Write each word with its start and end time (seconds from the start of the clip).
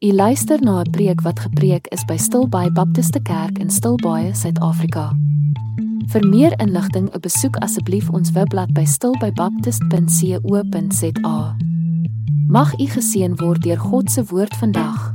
U 0.00 0.12
luister 0.12 0.62
na 0.62 0.80
'n 0.80 0.90
preek 0.90 1.20
wat 1.20 1.40
gepreek 1.40 1.86
is 1.86 2.04
by 2.04 2.16
Stilbaai 2.16 2.72
Baptiste 2.72 3.22
Kerk 3.22 3.58
in 3.58 3.70
Stilbaai, 3.70 4.34
Suid-Afrika. 4.34 5.12
Vir 6.12 6.28
meer 6.28 6.60
inligting, 6.60 7.20
besoek 7.20 7.56
asseblief 7.56 8.10
ons 8.10 8.32
webblad 8.32 8.72
by 8.72 8.84
stilbaibaptist.co.za. 8.84 11.56
Mag 12.48 12.78
u 12.78 12.86
geseën 12.86 13.36
word 13.36 13.62
deur 13.62 13.78
God 13.78 14.10
se 14.10 14.24
woord 14.24 14.56
vandag. 14.56 15.14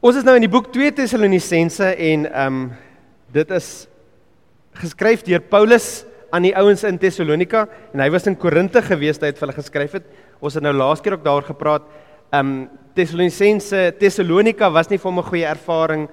Ons 0.00 0.16
is 0.16 0.22
nou 0.22 0.34
in 0.34 0.40
die 0.40 0.52
boek 0.52 0.72
2 0.72 0.92
Tessalonisense 0.92 1.96
en 1.96 2.32
ehm 2.32 2.46
um, 2.46 2.72
dit 3.32 3.50
is 3.50 3.88
geskryf 4.72 5.22
deur 5.22 5.40
Paulus 5.40 6.04
aan 6.30 6.42
die 6.42 6.56
ouens 6.56 6.84
in 6.84 6.98
Tessalonika 6.98 7.68
en 7.94 8.00
hy 8.00 8.10
was 8.10 8.26
in 8.26 8.36
Korinte 8.36 8.82
gewees 8.82 9.16
toe 9.16 9.26
hy 9.26 9.30
dit 9.32 9.40
vir 9.40 9.48
hulle 9.48 9.62
geskryf 9.62 9.92
het. 9.92 10.04
Ons 10.40 10.54
het 10.54 10.62
nou 10.62 10.72
laas 10.72 11.00
keer 11.00 11.12
ook 11.12 11.24
daaroor 11.24 11.48
gepraat 11.48 11.82
um 12.32 12.68
Tessalonisense 12.94 13.92
Tessalonika 13.98 14.68
was 14.72 14.90
nie 14.90 14.98
vir 14.98 15.10
hom 15.10 15.18
'n 15.18 15.30
goeie 15.30 15.46
ervaring 15.46 16.08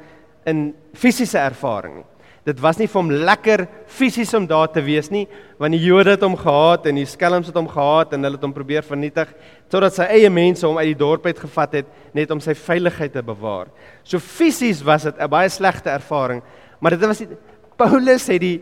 in 0.46 0.74
fisiese 0.94 1.38
ervaring 1.38 1.96
nie. 1.98 2.06
Dit 2.46 2.60
was 2.60 2.80
nie 2.80 2.88
vir 2.88 3.02
hom 3.02 3.12
lekker 3.12 3.68
fisies 3.86 4.34
om 4.34 4.48
daar 4.48 4.72
te 4.72 4.82
wees 4.82 5.12
nie, 5.12 5.28
want 5.60 5.76
die 5.76 5.84
Jode 5.84 6.16
het 6.16 6.22
hom 6.22 6.38
gehaat 6.40 6.88
en 6.88 6.96
die 6.96 7.06
skelms 7.06 7.48
het 7.48 7.56
hom 7.56 7.68
gehaat 7.68 8.14
en 8.14 8.24
hulle 8.24 8.40
het 8.40 8.44
hom 8.48 8.54
probeer 8.56 8.82
vernietig 8.82 9.28
totdat 9.70 9.94
sy 9.94 10.04
eie 10.04 10.30
mense 10.30 10.66
hom 10.66 10.78
uit 10.78 10.88
die 10.94 10.98
dorp 10.98 11.26
uit 11.26 11.38
gevat 11.38 11.74
het 11.74 11.86
net 12.16 12.32
om 12.32 12.40
sy 12.40 12.54
veiligheid 12.54 13.14
te 13.14 13.22
bewaar. 13.22 13.68
So 14.04 14.20
fisies 14.20 14.82
was 14.82 15.04
dit 15.04 15.16
'n 15.20 15.30
baie 15.30 15.50
slegte 15.50 15.90
ervaring, 15.90 16.42
maar 16.80 16.92
dit 16.92 17.06
was 17.06 17.20
nie, 17.20 17.38
Paulus 17.78 18.28
het 18.28 18.42
die 18.42 18.62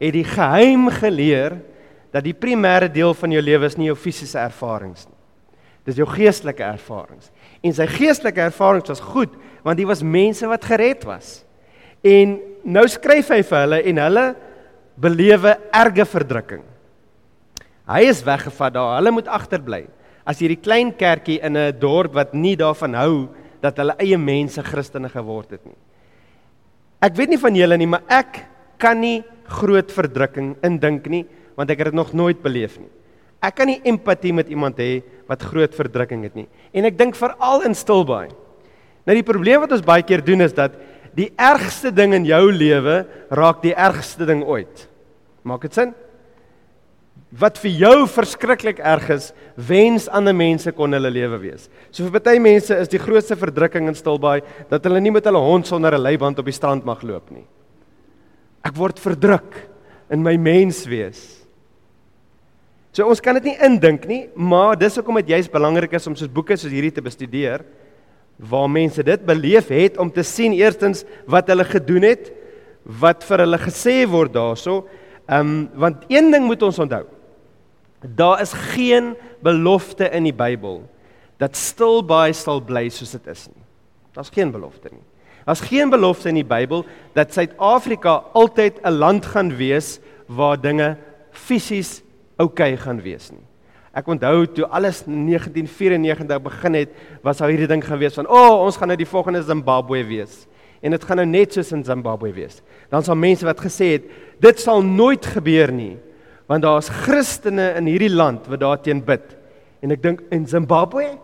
het 0.00 0.12
die 0.12 0.24
geheim 0.24 0.88
geleer 0.88 1.60
dat 2.10 2.24
die 2.24 2.34
primêre 2.34 2.88
deel 2.88 3.14
van 3.14 3.30
jou 3.30 3.42
lewe 3.42 3.66
is 3.66 3.76
nie 3.76 3.86
jou 3.86 3.96
fisiese 3.96 4.38
ervarings 4.38 5.06
nie. 5.06 5.19
Dis 5.90 5.98
jou 5.98 6.06
geestelike 6.06 6.62
ervarings. 6.62 7.32
En 7.66 7.74
sy 7.74 7.86
geestelike 7.90 8.44
ervarings 8.46 8.92
was 8.92 9.02
goed 9.12 9.34
want 9.66 9.76
dit 9.76 9.88
was 9.88 10.04
mense 10.06 10.46
wat 10.48 10.64
gered 10.64 11.02
was. 11.04 11.42
En 12.06 12.38
nou 12.64 12.86
skryf 12.88 13.32
hy 13.34 13.42
vir 13.44 13.58
hulle 13.64 13.80
en 13.90 14.00
hulle 14.06 14.26
belewe 15.00 15.56
erge 15.76 16.06
verdrukking. 16.08 16.62
Hy 17.90 18.04
is 18.06 18.22
weggevat 18.24 18.76
daar. 18.76 18.94
Hulle 19.00 19.12
moet 19.12 19.28
agterbly. 19.28 19.82
As 20.24 20.40
hierdie 20.40 20.60
klein 20.60 20.92
kerkie 20.94 21.40
in 21.42 21.56
'n 21.56 21.76
dorp 21.80 22.14
wat 22.14 22.32
nie 22.34 22.56
daarvan 22.56 22.94
hou 22.94 23.28
dat 23.60 23.76
hulle 23.76 23.96
eie 23.98 24.16
mense 24.16 24.62
Christene 24.62 25.08
geword 25.08 25.50
het 25.50 25.64
nie. 25.66 25.76
Ek 27.02 27.16
weet 27.16 27.28
nie 27.28 27.40
van 27.40 27.54
julle 27.54 27.76
nie, 27.76 27.86
maar 27.86 28.02
ek 28.08 28.46
kan 28.78 29.00
nie 29.00 29.24
groot 29.44 29.90
verdrukking 29.92 30.56
indink 30.62 31.06
nie 31.06 31.26
want 31.56 31.70
ek 31.70 31.78
het 31.78 31.90
dit 31.90 31.94
nog 31.94 32.12
nooit 32.12 32.40
beleef 32.42 32.78
nie. 32.78 32.88
Ek 33.40 33.56
kan 33.56 33.70
nie 33.70 33.80
empatie 33.88 34.34
met 34.36 34.50
iemand 34.52 34.78
hê 34.80 35.00
wat 35.30 35.46
groot 35.48 35.72
verdrukking 35.72 36.26
het 36.26 36.36
nie. 36.36 36.48
En 36.76 36.84
ek 36.84 36.98
dink 36.98 37.16
veral 37.16 37.64
in 37.68 37.76
Stilbaai. 37.76 38.28
Nou 39.08 39.16
die 39.16 39.26
probleem 39.26 39.62
wat 39.64 39.72
ons 39.72 39.84
baie 39.86 40.04
keer 40.04 40.22
doen 40.24 40.44
is 40.44 40.52
dat 40.56 40.76
die 41.16 41.30
ergste 41.40 41.90
ding 41.94 42.12
in 42.14 42.28
jou 42.28 42.44
lewe 42.52 43.02
raak 43.32 43.62
die 43.64 43.74
ergste 43.74 44.28
ding 44.28 44.44
ooit. 44.44 44.86
Maak 45.42 45.64
dit 45.64 45.74
sin? 45.74 45.94
Wat 47.30 47.56
vir 47.62 47.70
jou 47.78 47.96
verskriklik 48.10 48.80
erg 48.82 49.06
is, 49.14 49.30
wens 49.54 50.08
ander 50.10 50.34
mense 50.34 50.72
kon 50.74 50.92
hulle 50.92 51.12
lewe 51.14 51.38
wees. 51.40 51.68
So 51.94 52.10
vir 52.10 52.20
baie 52.20 52.42
mense 52.42 52.74
is 52.76 52.90
die 52.90 53.00
grootste 53.00 53.38
verdrukking 53.38 53.88
in 53.88 53.96
Stilbaai 53.96 54.40
dat 54.70 54.84
hulle 54.84 55.00
nie 55.00 55.14
met 55.14 55.26
hulle 55.30 55.40
hond 55.40 55.66
sonder 55.66 55.94
'n 55.94 56.02
leiband 56.02 56.38
op 56.38 56.44
die 56.44 56.58
strand 56.58 56.84
mag 56.84 57.02
loop 57.02 57.30
nie. 57.30 57.46
Ek 58.64 58.76
word 58.76 58.98
verdruk 58.98 59.68
in 60.10 60.22
my 60.22 60.36
mens 60.36 60.84
wees. 60.86 61.39
So 62.90 63.06
ons 63.06 63.22
kan 63.22 63.36
dit 63.38 63.52
nie 63.52 63.58
indink 63.62 64.06
nie, 64.10 64.24
maar 64.34 64.74
dis 64.78 64.96
hoekom 64.98 65.20
dit 65.20 65.30
juist 65.36 65.52
belangrik 65.52 65.92
is 65.94 66.08
om 66.10 66.16
soos 66.18 66.30
boeke 66.30 66.56
soos 66.58 66.72
hierdie 66.72 66.94
te 66.94 67.04
bestudeer 67.04 67.62
waar 68.50 68.70
mense 68.72 69.02
dit 69.04 69.24
beleef 69.28 69.68
het 69.68 69.98
om 70.00 70.10
te 70.10 70.24
sien 70.24 70.54
eerstens 70.56 71.04
wat 71.28 71.50
hulle 71.52 71.66
gedoen 71.68 72.06
het, 72.08 72.30
wat 73.00 73.26
vir 73.28 73.44
hulle 73.44 73.58
gesê 73.60 73.96
word 74.08 74.32
daarso. 74.34 74.86
Ehm 75.28 75.40
um, 75.40 75.68
want 75.76 76.06
een 76.08 76.32
ding 76.32 76.48
moet 76.48 76.62
ons 76.66 76.80
onthou. 76.80 77.04
Daar 78.00 78.40
is 78.40 78.56
geen 78.72 79.12
belofte 79.44 80.08
in 80.08 80.24
die 80.24 80.34
Bybel 80.34 80.82
dat 81.40 81.56
stil 81.56 82.02
baie 82.04 82.32
sal 82.36 82.60
bly 82.64 82.88
soos 82.92 83.12
dit 83.16 83.26
is 83.30 83.46
nie. 83.48 83.64
Daar's 84.16 84.32
geen 84.32 84.50
belofte 84.50 84.90
nie. 84.90 85.04
Daar's 85.46 85.62
geen 85.64 85.90
belofte 85.92 86.28
in 86.28 86.40
die 86.40 86.48
Bybel 86.48 86.84
dat 87.14 87.32
Suid-Afrika 87.32 88.24
altyd 88.32 88.80
'n 88.82 88.98
land 88.98 89.26
gaan 89.26 89.56
wees 89.56 90.00
waar 90.26 90.60
dinge 90.60 90.96
fisies 91.30 92.02
oukei 92.40 92.72
okay 92.74 92.80
gaan 92.80 93.00
wees 93.04 93.30
nie. 93.32 93.44
Ek 93.90 94.06
onthou 94.06 94.44
toe 94.54 94.68
alles 94.70 95.02
1994 95.06 96.42
begin 96.44 96.76
het, 96.78 96.92
was 97.26 97.40
daar 97.42 97.50
hierdie 97.50 97.68
ding 97.70 97.82
gewees 97.82 98.14
van, 98.14 98.26
"O, 98.26 98.34
oh, 98.34 98.64
ons 98.66 98.76
gaan 98.76 98.88
nou 98.88 98.96
die 98.96 99.08
volgende 99.08 99.42
Zimbabwe 99.42 100.04
wees." 100.06 100.46
En 100.80 100.90
dit 100.90 101.04
gaan 101.04 101.16
nou 101.16 101.26
net 101.26 101.52
soos 101.52 101.72
in 101.72 101.84
Zimbabwe 101.84 102.32
wees. 102.32 102.62
Dan 102.88 103.02
sal 103.02 103.16
mense 103.16 103.44
wat 103.44 103.60
gesê 103.60 103.92
het, 103.92 104.02
"Dit 104.40 104.60
sal 104.60 104.82
nooit 104.82 105.26
gebeur 105.26 105.72
nie." 105.72 105.98
Want 106.46 106.62
daar's 106.62 106.88
Christene 106.88 107.74
in 107.76 107.86
hierdie 107.86 108.14
land 108.14 108.46
wat 108.46 108.60
daarteen 108.60 109.04
bid. 109.04 109.36
En 109.82 109.90
ek 109.90 110.02
dink 110.02 110.22
in 110.30 110.46
Zimbabwe 110.46 111.18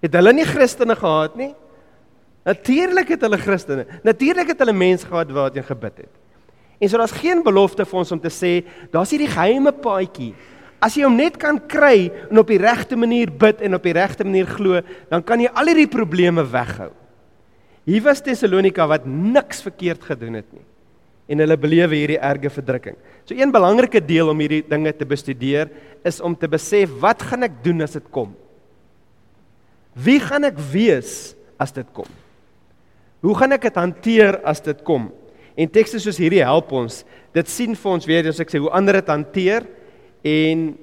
het 0.00 0.12
hulle 0.12 0.32
nie 0.32 0.44
Christene 0.44 0.96
gehad 0.96 1.36
nie. 1.36 1.54
Natuurlik 2.44 3.08
het 3.08 3.20
hulle 3.20 3.38
Christene. 3.38 3.86
Natuurlik 4.02 4.46
het 4.46 4.58
hulle 4.58 4.72
mense 4.72 5.06
gehad 5.06 5.30
wat 5.30 5.52
teen 5.52 5.64
gebid 5.64 5.96
het. 5.96 6.14
En 6.80 6.88
so 6.88 6.96
daar's 6.96 7.12
geen 7.12 7.42
belofte 7.44 7.84
vir 7.84 7.98
ons 8.00 8.12
om 8.16 8.20
te 8.20 8.32
sê 8.32 8.60
daar's 8.92 9.12
hierdie 9.12 9.30
geheime 9.30 9.72
paadjie. 9.72 10.32
As 10.80 10.96
jy 10.96 11.04
hom 11.04 11.18
net 11.18 11.36
kan 11.40 11.58
kry 11.68 12.08
en 12.30 12.40
op 12.40 12.48
die 12.48 12.60
regte 12.60 12.96
manier 12.96 13.28
bid 13.28 13.60
en 13.66 13.76
op 13.76 13.84
die 13.84 13.92
regte 13.92 14.24
manier 14.24 14.48
glo, 14.48 14.80
dan 15.12 15.22
kan 15.22 15.42
jy 15.42 15.52
al 15.52 15.68
hierdie 15.68 15.90
probleme 15.92 16.44
weghou. 16.48 16.88
Hier 17.84 18.04
was 18.04 18.24
Tessalonika 18.24 18.86
wat 18.88 19.04
niks 19.04 19.60
verkeerd 19.66 20.04
gedoen 20.08 20.40
het 20.40 20.48
nie 20.56 20.64
en 21.30 21.38
hulle 21.38 21.54
belewe 21.60 21.94
hierdie 21.94 22.18
erge 22.18 22.50
verdrukking. 22.50 22.96
So 23.22 23.36
een 23.38 23.52
belangrike 23.54 24.00
deel 24.02 24.32
om 24.32 24.40
hierdie 24.42 24.64
dinge 24.66 24.90
te 24.98 25.06
bestudeer 25.06 25.68
is 26.06 26.18
om 26.18 26.34
te 26.34 26.48
besef 26.50 26.90
wat 27.02 27.22
gaan 27.22 27.46
ek 27.46 27.60
doen 27.62 27.84
as 27.86 27.94
dit 27.94 28.08
kom? 28.10 28.32
Wie 29.94 30.18
gaan 30.22 30.48
ek 30.48 30.58
wees 30.72 31.36
as 31.60 31.70
dit 31.76 31.86
kom? 31.94 32.08
Hoe 33.22 33.36
gaan 33.38 33.54
ek 33.54 33.68
dit 33.68 33.78
hanteer 33.78 34.40
as 34.48 34.62
dit 34.64 34.82
kom? 34.86 35.10
En 35.56 35.70
tekste 35.70 36.00
soos 36.00 36.18
hierdie 36.20 36.44
help 36.44 36.72
ons. 36.72 37.04
Dit 37.34 37.48
sien 37.48 37.74
vir 37.74 37.92
ons 37.92 38.06
weer 38.06 38.28
as 38.28 38.40
ek 38.40 38.50
sê 38.50 38.58
hoe 38.58 38.70
ander 38.70 39.00
dit 39.00 39.10
hanteer 39.10 39.66
en 40.26 40.78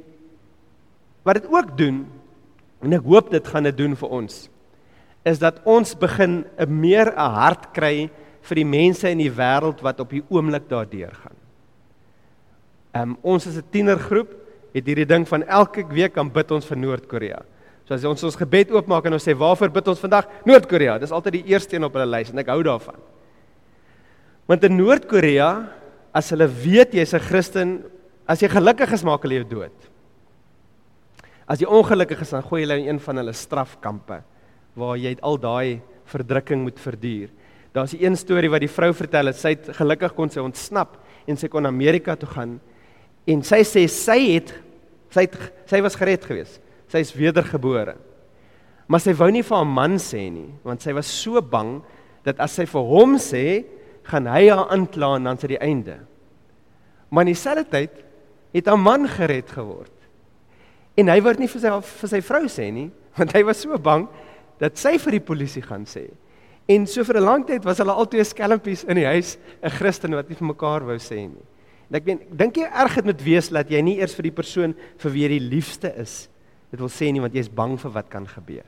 wat 1.28 1.42
dit 1.42 1.50
ook 1.52 1.74
doen 1.78 2.06
en 2.84 2.94
ek 2.94 3.06
hoop 3.06 3.32
dit 3.32 3.48
gaan 3.48 3.68
dit 3.68 3.78
doen 3.78 3.96
vir 3.96 4.14
ons 4.22 4.38
is 5.28 5.42
dat 5.42 5.60
ons 5.68 5.96
begin 6.00 6.46
'n 6.58 6.80
meer 6.80 7.12
'n 7.12 7.32
hart 7.36 7.74
kry 7.74 8.10
vir 8.42 8.56
die 8.56 8.66
mense 8.66 9.10
in 9.10 9.18
die 9.18 9.32
wêreld 9.32 9.82
wat 9.82 10.00
op 10.00 10.10
die 10.10 10.24
oomblik 10.30 10.70
daardeur 10.70 11.12
gaan. 11.12 11.38
Ehm 12.94 13.10
um, 13.10 13.18
ons 13.22 13.46
is 13.46 13.58
'n 13.58 13.70
tienergroep 13.72 14.30
het 14.74 14.86
hierdie 14.86 15.06
ding 15.06 15.28
van 15.28 15.44
elke 15.44 15.86
week 15.88 16.14
kan 16.14 16.30
bid 16.30 16.52
ons 16.52 16.66
vir 16.66 16.78
Noord-Korea. 16.78 17.42
So 17.88 17.94
as 17.94 18.04
ons 18.04 18.24
ons 18.24 18.36
gebed 18.36 18.72
oopmaak 18.72 19.06
en 19.06 19.14
ons 19.14 19.28
sê 19.28 19.36
waarvoor 19.36 19.70
bid 19.70 19.88
ons 19.88 20.00
vandag? 20.00 20.28
Noord-Korea. 20.46 20.98
Dis 21.00 21.12
altyd 21.12 21.34
die 21.34 21.48
eerste 21.54 21.76
een 21.76 21.84
op 21.84 21.94
hulle 21.94 22.06
lys 22.06 22.30
en 22.32 22.40
ek 22.40 22.48
hou 22.48 22.64
daarvan. 22.64 22.96
Want 24.48 24.64
in 24.64 24.78
Noord-Korea, 24.80 25.50
as 26.16 26.32
hulle 26.32 26.48
weet 26.48 26.96
jy's 26.96 27.14
'n 27.14 27.20
Christen, 27.20 27.84
as 28.26 28.40
jy 28.40 28.48
gelukkig 28.48 28.94
is, 28.94 29.04
maak 29.04 29.22
hulle 29.24 29.44
jou 29.44 29.50
dood. 29.60 29.76
As 31.48 31.60
jy 31.60 31.68
ongelukkig 31.68 32.22
is, 32.22 32.30
dan 32.32 32.44
gooi 32.44 32.62
hulle 32.64 32.80
in 32.80 32.88
een 32.88 33.00
van 33.00 33.18
hulle 33.18 33.34
strafkampe 33.34 34.24
waar 34.76 34.98
jy 34.98 35.18
al 35.22 35.38
daai 35.38 35.82
verdrukking 36.06 36.64
moet 36.64 36.80
verduur. 36.80 37.30
Daar's 37.74 37.94
'n 37.94 38.04
een 38.04 38.16
storie 38.16 38.50
wat 38.50 38.62
die 38.62 38.72
vrou 38.72 38.94
vertel 38.94 39.34
sy 39.34 39.50
het 39.50 39.76
gelukkig 39.76 40.16
kon 40.16 40.30
sy 40.30 40.40
ontsnap 40.40 40.98
en 41.28 41.38
sy 41.38 41.48
kon 41.48 41.66
Amerika 41.66 42.16
toe 42.16 42.30
gaan 42.30 42.60
en 43.28 43.44
sy 43.44 43.62
sê 43.64 43.88
sy 43.88 44.34
het 44.34 44.54
sy 45.10 45.22
het 45.22 45.36
sy 45.66 45.82
was 45.82 45.96
gered 45.96 46.24
geweest. 46.24 46.62
Sy 46.88 47.00
is 47.00 47.14
wedergebore. 47.14 47.96
Maar 48.88 49.00
sy 49.00 49.14
wou 49.14 49.30
nie 49.32 49.44
vir 49.44 49.58
haar 49.58 49.66
man 49.66 49.98
sê 49.98 50.32
nie, 50.32 50.54
want 50.64 50.82
sy 50.82 50.94
was 50.94 51.08
so 51.08 51.42
bang 51.42 51.82
dat 52.24 52.40
as 52.40 52.52
sy 52.52 52.66
vir 52.66 52.82
hom 52.82 53.18
sê, 53.18 53.66
gaan 54.08 54.28
hy 54.32 54.48
haar 54.50 54.70
aankla 54.74 55.16
en 55.18 55.28
dan 55.28 55.40
dit 55.42 55.56
die 55.56 55.64
einde. 55.64 55.98
Maar 57.10 57.28
in 57.28 57.34
dieselfde 57.34 57.66
tyd 57.70 58.04
het 58.54 58.68
'n 58.68 58.80
man 58.80 59.08
gered 59.08 59.52
geword. 59.52 59.92
En 60.96 61.08
hy 61.08 61.22
word 61.22 61.40
nie 61.40 61.48
vir 61.48 61.62
sy 61.62 61.82
vir 61.82 62.10
sy 62.10 62.22
vrou 62.22 62.46
sê 62.48 62.72
nie, 62.72 62.92
want 63.18 63.34
hy 63.34 63.44
was 63.44 63.62
so 63.62 63.78
bang 63.78 64.08
dat 64.60 64.78
sy 64.78 64.98
vir 64.98 65.12
die 65.12 65.26
polisie 65.26 65.62
gaan 65.62 65.86
sê. 65.86 66.10
En 66.68 66.86
so 66.88 67.04
vir 67.04 67.18
'n 67.18 67.24
lang 67.24 67.46
tyd 67.46 67.64
was 67.64 67.78
hulle 67.78 67.94
altyd 67.94 68.28
skelmpies 68.28 68.84
in 68.84 68.96
die 68.96 69.06
huis, 69.06 69.38
'n 69.64 69.70
Christen 69.70 70.16
wat 70.16 70.30
nie 70.30 70.36
vir 70.36 70.48
mekaar 70.48 70.86
wou 70.86 70.98
sê 70.98 71.28
nie. 71.28 71.46
En 71.90 71.96
ek 71.96 72.06
meen, 72.06 72.20
dink 72.32 72.58
jy 72.58 72.64
erg 72.64 72.96
dit 72.96 73.06
moet 73.06 73.22
wees 73.24 73.50
dat 73.50 73.70
jy 73.70 73.82
nie 73.82 74.00
eers 74.00 74.16
vir 74.16 74.24
die 74.24 74.36
persoon 74.36 74.76
vir 74.98 75.12
wie 75.12 75.22
jy 75.24 75.40
die 75.40 75.50
liefste 75.50 75.94
is, 75.96 76.30
dit 76.72 76.80
wil 76.80 76.90
sê 76.90 77.12
nie 77.12 77.22
want 77.22 77.34
jy 77.34 77.40
is 77.40 77.50
bang 77.50 77.78
vir 77.80 77.92
wat 77.92 78.10
kan 78.10 78.28
gebeur. 78.28 78.66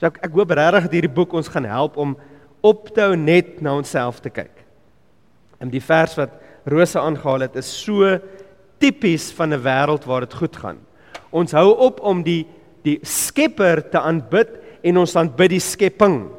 So 0.00 0.06
ek 0.06 0.18
ek 0.24 0.32
hoop 0.32 0.50
regtig 0.50 0.82
dat 0.82 0.92
hierdie 0.92 1.12
boek 1.12 1.34
ons 1.36 1.48
gaan 1.48 1.64
help 1.68 1.98
om 2.00 2.16
op 2.60 2.88
te 2.94 3.00
hou 3.00 3.16
net 3.16 3.60
na 3.64 3.74
onsself 3.76 4.20
te 4.20 4.30
kyk. 4.30 4.52
En 5.60 5.70
die 5.72 5.82
vers 5.84 6.16
wat 6.18 6.36
Rosa 6.68 7.00
aangehaal 7.00 7.46
het 7.48 7.56
is 7.60 7.68
so 7.84 8.18
tipies 8.80 9.30
van 9.36 9.52
'n 9.52 9.62
wêreld 9.62 10.04
waar 10.04 10.20
dit 10.20 10.34
goed 10.34 10.56
gaan. 10.56 10.78
Ons 11.30 11.52
hou 11.52 11.76
op 11.76 12.00
om 12.00 12.22
die 12.22 12.46
die 12.82 12.98
Skepper 13.02 13.82
te 13.90 14.00
aanbid 14.00 14.48
en 14.82 14.96
ons 14.96 15.16
aanbid 15.16 15.50
die 15.50 15.60
skepping. 15.60 16.30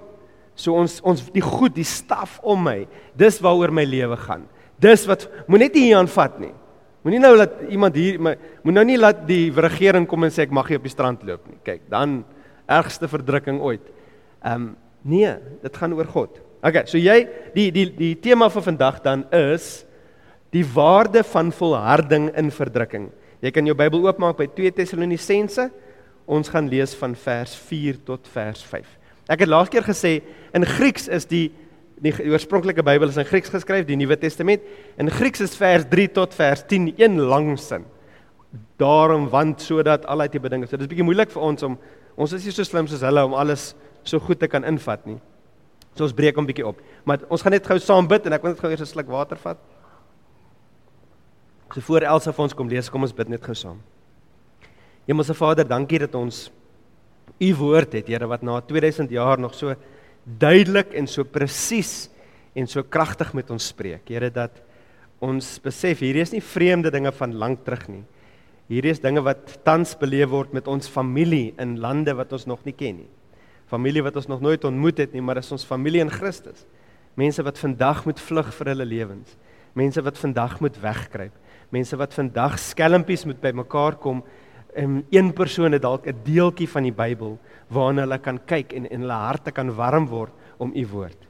So 0.55 0.73
ons 0.73 0.99
ons 1.01 1.23
die 1.33 1.43
goed, 1.43 1.75
die 1.75 1.87
staf 1.87 2.39
om 2.43 2.63
my. 2.63 2.87
Dis 3.17 3.39
waaroor 3.39 3.71
my 3.71 3.83
lewe 3.83 4.17
gaan. 4.17 4.47
Dis 4.81 5.05
wat 5.05 5.27
moenie 5.47 5.67
net 5.67 5.75
hier 5.75 5.97
aanvat 5.97 6.39
nie. 6.39 6.53
Moenie 7.05 7.19
nou 7.19 7.35
laat 7.37 7.61
iemand 7.69 7.95
hier 7.97 8.19
moet 8.19 8.73
nou 8.73 8.83
nie 8.85 8.97
laat 8.97 9.23
die 9.27 9.49
regering 9.51 10.07
kom 10.07 10.23
en 10.23 10.33
sê 10.33 10.45
ek 10.45 10.53
mag 10.53 10.69
nie 10.69 10.77
op 10.77 10.83
die 10.83 10.93
strand 10.93 11.23
loop 11.23 11.47
nie. 11.47 11.57
Kyk, 11.65 11.87
dan 11.89 12.23
ergste 12.69 13.09
verdrukking 13.09 13.61
ooit. 13.61 13.83
Ehm 14.43 14.61
um, 14.61 14.69
nee, 15.01 15.33
dit 15.61 15.77
gaan 15.77 15.93
oor 15.97 16.09
God. 16.09 16.41
Okay, 16.61 16.85
so 16.85 16.99
jy 17.01 17.23
die 17.55 17.69
die 17.73 17.87
die 17.89 18.13
tema 18.21 18.49
vir 18.53 18.65
vandag 18.67 18.99
dan 19.01 19.25
is 19.33 19.81
die 20.53 20.65
waarde 20.67 21.23
van 21.25 21.49
volharding 21.55 22.29
in 22.37 22.51
verdrukking. 22.53 23.09
Jy 23.41 23.51
kan 23.55 23.65
jou 23.65 23.73
Bybel 23.77 24.03
oopmaak 24.05 24.37
by 24.37 24.45
2 24.53 24.75
Tessalonisense. 24.77 25.69
Ons 26.29 26.51
gaan 26.53 26.67
lees 26.69 26.93
van 26.99 27.15
vers 27.17 27.55
4 27.57 27.97
tot 28.05 28.27
vers 28.35 28.61
5. 28.69 28.85
Ek 29.31 29.41
het 29.41 29.49
laas 29.49 29.71
keer 29.73 29.85
gesê 29.87 30.19
in 30.53 30.67
Grieks 30.67 31.09
is 31.09 31.25
die 31.25 31.47
die 32.01 32.13
oorspronklike 32.29 32.81
Bybel 32.81 33.11
is 33.11 33.17
in 33.21 33.27
Grieks 33.29 33.51
geskryf, 33.53 33.85
die 33.85 33.97
Nuwe 33.97 34.17
Testament. 34.17 34.63
In 34.97 35.09
Grieks 35.13 35.41
is 35.45 35.53
vers 35.57 35.85
3 35.89 36.07
tot 36.13 36.33
vers 36.33 36.63
10 36.69 36.95
een 36.97 37.19
lang 37.29 37.53
sin. 37.61 37.85
Daarom 38.81 39.29
want 39.29 39.61
sodat 39.61 40.05
al 40.09 40.25
die 40.29 40.41
bedinge. 40.41 40.69
So 40.69 40.77
dis 40.77 40.89
bietjie 40.89 41.05
moeilik 41.05 41.33
vir 41.33 41.45
ons 41.45 41.65
om 41.65 41.77
ons 42.17 42.33
is 42.37 42.45
nie 42.45 42.53
so 42.53 42.65
slim 42.67 42.89
soos 42.89 43.05
hulle 43.05 43.23
om 43.25 43.33
alles 43.37 43.71
so 44.03 44.19
goed 44.19 44.39
te 44.39 44.47
kan 44.47 44.65
invat 44.67 45.05
nie. 45.05 45.19
So 45.95 46.05
ons 46.07 46.15
breek 46.15 46.37
hom 46.39 46.47
bietjie 46.47 46.65
op. 46.67 46.79
Maar 47.05 47.25
ons 47.29 47.43
gaan 47.43 47.55
net 47.55 47.67
gou 47.67 47.77
saam 47.79 48.07
bid 48.07 48.25
en 48.25 48.37
ek 48.37 48.43
wil 48.45 48.53
net 48.53 48.61
gou 48.63 48.71
eers 48.71 48.81
'n 48.81 48.93
sluk 48.93 49.07
water 49.07 49.37
vat. 49.37 49.57
So 51.73 51.81
voor 51.81 52.03
Elsa 52.03 52.31
vir 52.31 52.43
ons 52.43 52.53
kom 52.53 52.67
lees, 52.67 52.89
kom 52.89 53.01
ons 53.01 53.15
bid 53.15 53.29
net 53.29 53.43
gou 53.43 53.53
saam. 53.55 53.79
Hemelse 55.07 55.33
Vader, 55.33 55.67
dankie 55.67 55.99
dat 55.99 56.15
ons 56.15 56.51
u 57.39 57.55
woord 57.55 57.93
het, 57.93 58.07
Here, 58.07 58.27
wat 58.27 58.43
na 58.43 58.59
2000 58.61 59.09
jaar 59.09 59.39
nog 59.39 59.55
so 59.55 59.75
duidelik 60.23 60.93
en 60.93 61.07
so 61.07 61.23
presies 61.23 62.09
en 62.53 62.67
so 62.67 62.83
kragtig 62.83 63.33
met 63.33 63.49
ons 63.51 63.67
spreek. 63.67 64.07
Here, 64.09 64.29
dat 64.29 64.51
ons 65.19 65.59
besef 65.59 65.99
hierdie 65.99 66.21
is 66.21 66.33
nie 66.33 66.41
vreemde 66.41 66.91
dinge 66.91 67.11
van 67.11 67.33
lank 67.33 67.63
terug 67.65 67.87
nie. 67.89 68.03
Hierdie 68.71 68.91
is 68.91 69.01
dinge 69.03 69.21
wat 69.25 69.59
tans 69.65 69.95
beleef 69.99 70.29
word 70.31 70.53
met 70.53 70.67
ons 70.67 70.89
familie 70.89 71.53
in 71.59 71.79
lande 71.79 72.13
wat 72.15 72.31
ons 72.33 72.47
nog 72.47 72.63
nie 72.65 72.73
ken 72.73 73.03
nie. 73.03 73.09
Familie 73.71 74.03
wat 74.03 74.17
ons 74.19 74.27
nog 74.27 74.41
nooit 74.43 74.63
ontmoet 74.67 74.99
het 74.99 75.13
nie, 75.15 75.23
maar 75.23 75.39
is 75.39 75.51
ons 75.55 75.63
familie 75.63 76.03
in 76.03 76.11
Christus. 76.11 76.65
Mense 77.15 77.43
wat 77.43 77.59
vandag 77.59 78.03
moet 78.07 78.19
vlug 78.19 78.51
vir 78.57 78.71
hulle 78.73 78.87
lewens. 78.87 79.37
Mense 79.79 80.03
wat 80.03 80.19
vandag 80.19 80.59
moet 80.59 80.79
wegkruip. 80.83 81.33
Mense 81.71 81.95
wat 81.99 82.13
vandag 82.13 82.57
skelmpies 82.59 83.23
moet 83.29 83.39
bymekaar 83.39 83.95
kom 84.03 84.23
en 84.75 85.01
een 85.11 85.33
persoon 85.35 85.71
het 85.75 85.81
dalk 85.83 86.07
'n 86.07 86.19
deeltjie 86.23 86.67
van 86.67 86.83
die 86.83 86.95
Bybel 86.95 87.39
waarna 87.67 88.01
hulle 88.01 88.19
kan 88.19 88.39
kyk 88.45 88.73
en 88.73 88.89
en 88.89 89.01
hulle 89.01 89.19
harte 89.27 89.51
kan 89.51 89.75
warm 89.75 90.07
word 90.07 90.31
om 90.57 90.71
u 90.75 90.87
woord. 90.87 91.27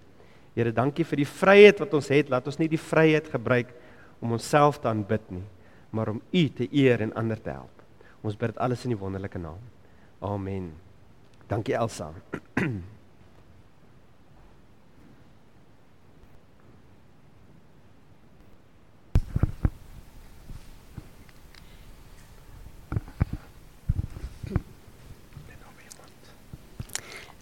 Here, 0.55 0.71
dankie 0.71 1.05
vir 1.05 1.17
die 1.17 1.27
vryheid 1.27 1.79
wat 1.79 1.93
ons 1.93 2.07
het. 2.07 2.29
Laat 2.29 2.45
ons 2.45 2.57
nie 2.57 2.67
die 2.67 2.77
vryheid 2.77 3.27
gebruik 3.27 3.73
om 4.19 4.31
onsself 4.31 4.79
te 4.79 4.87
aanbid 4.87 5.31
nie, 5.31 5.47
maar 5.89 6.09
om 6.09 6.21
u 6.31 6.49
te 6.49 6.67
eer 6.71 7.01
en 7.01 7.13
ander 7.13 7.41
te 7.41 7.49
help. 7.49 7.81
Ons 8.21 8.35
bid 8.35 8.49
dit 8.49 8.57
alles 8.57 8.83
in 8.83 8.89
die 8.89 8.99
wonderlike 8.99 9.37
naam. 9.37 9.59
Amen. 10.19 10.90
Dankie 11.51 11.75
Elsa. 11.75 12.13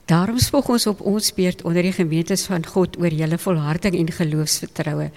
Daarom 0.06 0.38
spog 0.38 0.70
ons 0.70 0.88
op 0.88 1.02
ons 1.02 1.34
beurt 1.34 1.62
onder 1.62 1.86
die 1.86 1.94
gemeentes 1.94 2.46
van 2.50 2.66
God 2.66 2.98
oor 2.98 3.14
julle 3.14 3.38
volharding 3.38 3.94
en 3.94 4.10
geloofsvertroue 4.12 5.12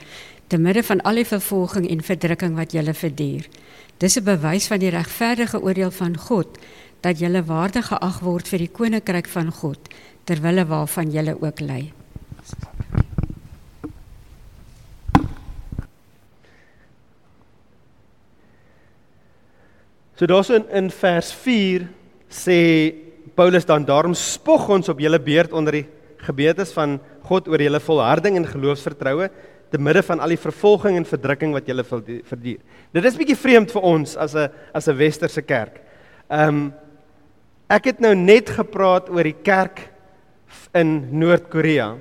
te 0.53 0.59
midde 0.61 0.83
van 0.85 1.01
al 1.01 1.17
die 1.17 1.25
vervolging 1.25 1.89
en 1.89 2.05
verdrukking 2.05 2.59
wat 2.61 2.77
julle 2.77 2.93
verduur. 2.95 3.49
Dis 3.97 4.19
'n 4.21 4.25
bewys 4.25 4.67
van 4.67 4.79
die 4.79 4.93
regverdige 4.93 5.63
oordeel 5.63 5.91
van 5.91 6.17
God 6.17 6.59
dat 7.03 7.19
julle 7.19 7.43
waardig 7.43 7.89
geag 7.91 8.21
word 8.23 8.49
vir 8.49 8.63
die 8.65 8.71
koninkryk 8.71 9.29
van 9.33 9.51
God 9.51 9.91
terwyl 10.25 10.63
waarvan 10.71 11.11
julle 11.11 11.35
ook 11.35 11.61
ly. 11.61 11.83
So 20.15 20.29
daarso 20.31 20.55
in, 20.55 20.69
in 20.71 20.91
vers 20.95 21.33
4 21.35 21.89
sê 22.31 22.59
Paulus 23.35 23.67
dan 23.67 23.83
daarom 23.85 24.15
spog 24.15 24.69
ons 24.71 24.91
op 24.93 25.01
julle 25.03 25.19
beurt 25.19 25.53
onder 25.57 25.81
die 25.81 25.87
gebetes 26.23 26.71
van 26.77 27.01
God 27.27 27.49
oor 27.51 27.65
julle 27.65 27.81
volharding 27.83 28.37
en 28.39 28.47
geloofsvertroue 28.47 29.27
te 29.73 29.81
midde 29.81 30.03
van 30.07 30.21
al 30.21 30.35
die 30.35 30.39
vervolging 30.39 30.99
en 31.01 31.09
verdrukking 31.09 31.55
wat 31.57 31.67
julle 31.67 31.83
verduur. 31.83 32.61
Dit 32.93 33.09
is 33.09 33.17
bietjie 33.19 33.39
vreemd 33.41 33.73
vir 33.73 33.83
ons 33.89 34.15
as 34.21 34.37
'n 34.37 34.51
as 34.73 34.87
'n 34.87 34.97
westerse 34.97 35.43
kerk. 35.43 35.81
Ehm 36.31 36.49
um, 36.49 36.73
ek 37.73 37.91
het 37.93 38.01
nou 38.05 38.13
net 38.19 38.53
gepraat 38.53 39.09
oor 39.09 39.25
die 39.25 39.37
kerk 39.37 39.87
in 40.77 41.09
Noord-Korea. 41.17 41.95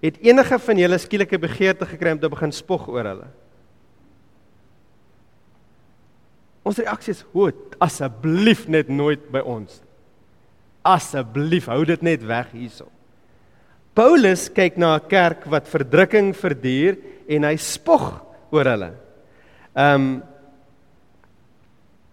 Het 0.00 0.20
enige 0.24 0.58
van 0.64 0.80
julle 0.80 0.98
skielike 1.00 1.38
begeerte 1.40 1.88
gekry 1.88 2.14
om 2.16 2.20
te 2.22 2.32
begin 2.32 2.52
spog 2.52 2.88
oor 2.88 3.10
hulle? 3.12 3.28
Ons 6.66 6.80
reaksie 6.80 7.12
is: 7.12 7.24
"Hoet, 7.32 7.76
asseblief 7.78 8.66
net 8.68 8.88
nooit 8.88 9.28
by 9.30 9.44
ons." 9.44 9.82
asseblief 10.86 11.68
hou 11.70 11.82
dit 11.88 12.04
net 12.06 12.22
weg 12.26 12.52
hierso. 12.54 12.88
Paulus 13.96 14.46
kyk 14.52 14.76
na 14.76 14.96
'n 14.96 15.08
kerk 15.08 15.46
wat 15.48 15.68
verdrukking 15.68 16.34
verduur 16.36 16.98
en 17.28 17.44
hy 17.44 17.56
spog 17.56 18.22
oor 18.52 18.64
hulle. 18.64 18.92
Ehm 19.74 19.94
um, 19.94 20.22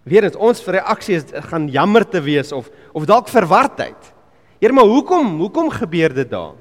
weer 0.04 0.28
dit 0.28 0.36
ons 0.36 0.66
reaksie 0.68 1.16
is 1.16 1.26
gaan 1.50 1.70
jammer 1.72 2.06
te 2.10 2.22
wees 2.22 2.52
of 2.52 2.70
of 2.94 3.06
dalk 3.10 3.32
verwardheid. 3.32 4.14
Here 4.60 4.74
maar 4.74 4.90
hoekom 4.90 5.40
hoekom 5.40 5.70
gebeur 5.70 6.14
dit 6.14 6.30
daar? 6.30 6.56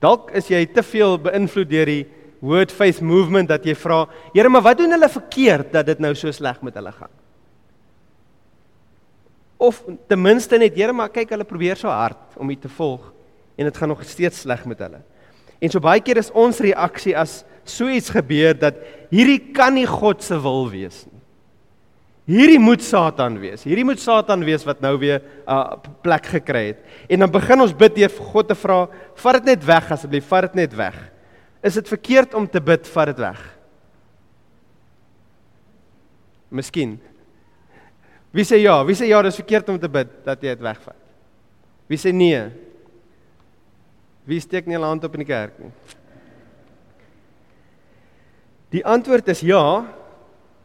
Dalk 0.00 0.30
is 0.36 0.50
jy 0.50 0.66
te 0.66 0.82
veel 0.82 1.18
beïnvloed 1.18 1.70
deur 1.70 1.86
die 1.86 2.04
word 2.44 2.72
faith 2.72 3.00
movement 3.00 3.48
dat 3.48 3.64
jy 3.64 3.74
vra, 3.74 4.04
Here 4.34 4.48
maar 4.48 4.62
wat 4.62 4.78
doen 4.78 4.92
hulle 4.92 5.08
verkeerd 5.08 5.72
dat 5.72 5.86
dit 5.86 6.00
nou 6.00 6.14
so 6.14 6.32
sleg 6.32 6.60
met 6.62 6.74
hulle 6.74 6.92
gaan? 6.92 7.12
of 9.64 9.82
ten 10.08 10.20
minste 10.20 10.58
net 10.58 10.76
Here 10.76 10.92
maar 10.92 11.12
kyk 11.12 11.34
hulle 11.34 11.46
probeer 11.48 11.78
so 11.80 11.92
hard 11.92 12.38
om 12.40 12.50
U 12.50 12.56
te 12.58 12.70
volg 12.76 13.10
en 13.54 13.68
dit 13.68 13.76
gaan 13.76 13.92
nog 13.92 14.02
steeds 14.04 14.42
sleg 14.42 14.64
met 14.66 14.80
hulle. 14.82 15.00
En 15.62 15.70
so 15.70 15.80
baie 15.82 16.02
keer 16.02 16.18
is 16.20 16.32
ons 16.34 16.58
reaksie 16.64 17.14
as 17.16 17.42
so 17.64 17.88
iets 17.88 18.10
gebeur 18.12 18.56
dat 18.58 18.80
hierdie 19.14 19.52
kan 19.54 19.76
nie 19.76 19.86
God 19.88 20.24
se 20.26 20.36
wil 20.42 20.66
wees 20.72 21.04
nie. 21.06 21.13
Hierdie 22.24 22.58
moet 22.58 22.82
Satan 22.82 23.36
wees. 23.38 23.66
Hierdie 23.66 23.84
moet 23.84 24.00
Satan 24.00 24.44
wees 24.46 24.64
wat 24.64 24.80
nou 24.80 24.96
weer 24.98 25.20
'n 25.20 25.50
uh, 25.50 25.76
plek 26.02 26.26
gekry 26.26 26.66
het. 26.66 26.80
En 27.08 27.18
dan 27.18 27.30
begin 27.30 27.60
ons 27.60 27.76
bid 27.76 27.94
deur 27.94 28.08
vir 28.08 28.26
God 28.32 28.48
te 28.48 28.54
vra, 28.54 28.88
vat 29.14 29.34
dit 29.34 29.44
net 29.44 29.64
weg 29.64 29.90
asseblief, 29.92 30.26
vat 30.26 30.42
dit 30.42 30.54
net 30.54 30.74
weg. 30.74 30.96
Is 31.62 31.74
dit 31.74 31.88
verkeerd 31.88 32.34
om 32.34 32.48
te 32.48 32.60
bid 32.60 32.86
vat 32.86 33.06
dit 33.06 33.18
weg? 33.18 33.40
Miskien 36.50 37.00
Wie 38.34 38.42
sê 38.42 38.58
ja? 38.58 38.80
Wie 38.82 38.96
sê 38.98 39.06
ja, 39.06 39.20
dis 39.22 39.38
verkeerd 39.38 39.68
om 39.70 39.76
te 39.78 39.88
bid 39.88 40.10
dat 40.26 40.40
jy 40.42 40.56
dit 40.56 40.62
wegvat? 40.66 40.98
Wie 41.86 41.98
sê 42.00 42.10
nee? 42.10 42.40
Wie 44.26 44.40
steek 44.42 44.66
nie 44.66 44.74
hulle 44.74 44.88
hand 44.90 45.04
op 45.06 45.14
in 45.14 45.22
die 45.22 45.28
kerk 45.28 45.60
nie? 45.62 45.70
Die 48.74 48.82
antwoord 48.82 49.30
is 49.30 49.44
ja, 49.46 49.62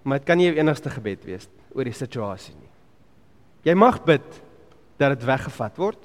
maar 0.10 0.24
dit 0.24 0.28
kan 0.28 0.39
nie 0.39 0.50
jou 0.50 0.58
enigste 0.58 0.89
gebed 0.89 1.25
wees 1.28 1.46
oor 1.75 1.86
die 1.86 1.94
situasie 1.94 2.56
nie. 2.56 2.72
Jy 3.68 3.75
mag 3.78 4.00
bid 4.08 4.25
dat 5.00 5.13
dit 5.13 5.28
weggevat 5.28 5.78
word. 5.78 6.01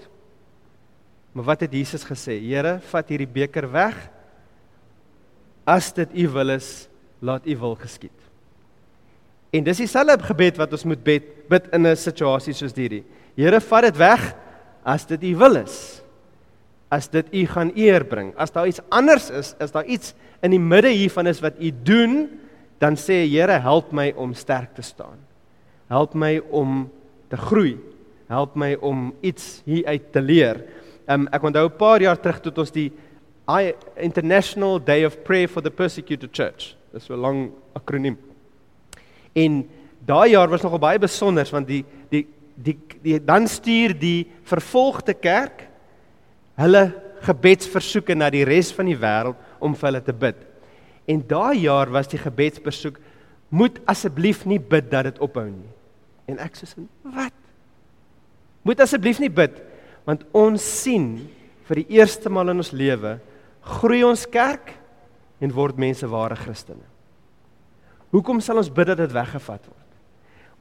Maar 1.35 1.49
wat 1.49 1.65
het 1.65 1.73
Jesus 1.75 2.05
gesê? 2.07 2.37
Here, 2.39 2.77
vat 2.93 3.09
hierdie 3.11 3.31
beker 3.31 3.67
weg. 3.73 3.97
As 5.67 5.89
dit 5.97 6.13
U 6.21 6.29
wil 6.37 6.55
is, 6.55 6.69
laat 7.25 7.49
U 7.49 7.57
wil 7.63 7.75
geskied. 7.81 8.15
En 9.55 9.65
dis 9.67 9.83
dieselfde 9.83 10.29
gebed 10.29 10.61
wat 10.61 10.77
ons 10.77 10.87
moet 10.91 11.03
bid 11.03 11.31
bid 11.49 11.67
in 11.77 11.87
'n 11.87 11.97
situasie 11.97 12.55
soos 12.55 12.73
hierdie. 12.73 13.05
Here, 13.37 13.61
vat 13.61 13.83
dit 13.83 13.97
weg 13.97 14.35
as 14.85 15.07
dit 15.07 15.23
U 15.23 15.37
wil 15.37 15.57
is. 15.57 16.03
As 16.91 17.09
dit 17.09 17.27
U 17.33 17.47
gaan 17.47 17.73
eer 17.75 18.05
bring. 18.05 18.35
As 18.37 18.51
daar 18.51 18.67
iets 18.67 18.81
anders 18.89 19.31
is, 19.31 19.55
is 19.61 19.71
daar 19.71 19.85
iets 19.85 20.15
in 20.43 20.51
die 20.51 20.61
midde 20.61 20.89
hiervan 20.89 21.27
is 21.27 21.41
wat 21.41 21.55
U 21.61 21.71
doen, 21.83 22.41
dan 22.79 22.97
sê 22.97 23.25
Here, 23.29 23.59
help 23.61 23.93
my 23.93 24.13
om 24.17 24.35
sterk 24.35 24.75
te 24.75 24.83
staan. 24.83 25.19
Help 25.89 26.15
my 26.15 26.41
om 26.51 26.91
te 27.29 27.37
groei. 27.37 27.77
Help 28.29 28.57
my 28.57 28.75
om 28.81 29.13
iets 29.21 29.63
hier 29.65 29.87
uit 29.87 30.13
te 30.13 30.21
leer. 30.21 30.63
Um, 31.07 31.29
ek 31.29 31.43
onthou 31.43 31.67
'n 31.69 31.77
paar 31.77 32.01
jaar 32.01 32.17
terug 32.17 32.41
toe 32.41 32.53
ons 32.57 32.71
die 32.71 32.93
I 33.49 33.75
International 33.97 34.79
Day 34.81 35.05
of 35.05 35.23
Prayer 35.23 35.49
for 35.49 35.63
the 35.63 35.71
Persecuted 35.71 36.33
Church. 36.33 36.77
Dis 36.93 37.11
'n 37.11 37.21
lang 37.21 37.53
akroniem. 37.75 38.17
En 39.35 39.69
daai 40.07 40.31
jaar 40.31 40.49
was 40.49 40.63
nogal 40.63 40.79
baie 40.79 40.99
besonder 40.99 41.49
want 41.51 41.69
die 41.69 41.85
die 42.11 42.27
die, 42.55 42.79
die 43.03 43.19
dan 43.19 43.49
stuur 43.49 43.99
die 43.99 44.31
vervolgde 44.47 45.15
kerk 45.15 45.67
hulle 46.55 46.93
gebedsversoeke 47.21 48.15
na 48.15 48.31
die 48.31 48.45
res 48.45 48.73
van 48.73 48.87
die 48.87 48.99
wêreld 48.99 49.37
om 49.59 49.75
vir 49.75 49.89
hulle 49.89 50.03
te 50.05 50.13
bid. 50.13 50.37
En 51.11 51.21
daai 51.29 51.65
jaar 51.67 51.91
was 51.93 52.09
die 52.09 52.21
gebedsbesoek 52.21 52.99
moet 53.55 53.79
asseblief 53.91 54.45
nie 54.49 54.59
bid 54.59 54.91
dat 54.91 55.05
dit 55.11 55.21
ophou 55.23 55.47
nie. 55.47 55.71
En 56.31 56.41
ek 56.43 56.57
sê 56.57 56.69
wat? 57.15 57.35
Moet 58.65 58.81
asseblief 58.85 59.21
nie 59.23 59.33
bid 59.33 59.61
want 60.05 60.25
ons 60.37 60.61
sien 60.83 61.15
vir 61.65 61.81
die 61.81 61.97
eerste 61.97 62.29
maal 62.29 62.53
in 62.53 62.61
ons 62.61 62.75
lewe 62.77 63.15
groei 63.65 64.03
ons 64.05 64.27
kerk 64.29 64.75
en 65.41 65.53
word 65.53 65.81
mense 65.81 66.09
ware 66.09 66.37
Christene. 66.37 66.85
Hoekom 68.13 68.43
sal 68.45 68.61
ons 68.61 68.71
bid 68.73 68.93
dat 68.93 69.01
dit 69.01 69.15
weggevat 69.15 69.65
word? 69.65 69.81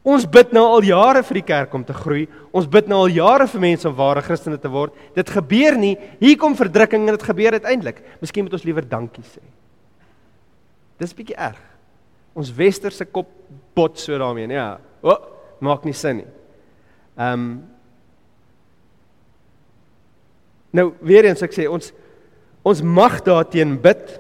Ons 0.04 0.26
bid 0.28 0.52
nou 0.56 0.64
al 0.68 0.84
jare 0.84 1.22
vir 1.24 1.40
die 1.40 1.46
kerk 1.48 1.76
om 1.78 1.84
te 1.88 1.96
groei. 1.96 2.26
Ons 2.52 2.68
bid 2.68 2.90
nou 2.92 3.06
al 3.06 3.14
jare 3.16 3.48
vir 3.48 3.62
mense 3.64 3.88
om 3.88 3.96
ware 3.96 4.24
Christene 4.26 4.58
te 4.60 4.72
word. 4.72 4.96
Dit 5.16 5.32
gebeur 5.32 5.78
nie. 5.80 5.94
Hier 6.20 6.36
kom 6.40 6.58
verdrukking 6.60 7.06
en 7.08 7.16
dit 7.16 7.28
gebeur 7.30 7.56
uiteindelik. 7.56 8.02
Miskien 8.20 8.44
moet 8.44 8.58
ons 8.58 8.66
liewer 8.68 8.88
dankie 8.88 9.24
sê. 9.24 9.40
Dis 11.02 11.14
bietjie 11.14 11.36
erg. 11.36 11.60
Ons 12.34 12.52
westerse 12.56 13.06
kop 13.06 13.30
bot 13.76 14.00
so 14.00 14.18
daarmee, 14.18 14.48
nee. 14.48 14.58
Ja. 14.58 14.80
O, 15.02 15.18
maak 15.64 15.86
nie 15.86 15.94
sin 15.94 16.24
nie. 16.24 16.32
Ehm 17.18 17.34
um, 17.34 17.54
Nou 20.74 20.88
weer 21.06 21.28
eens 21.30 21.44
ek 21.46 21.54
sê 21.54 21.68
ons 21.70 21.92
ons 22.66 22.80
mag 22.82 23.20
daarteen 23.26 23.76
bid 23.84 24.16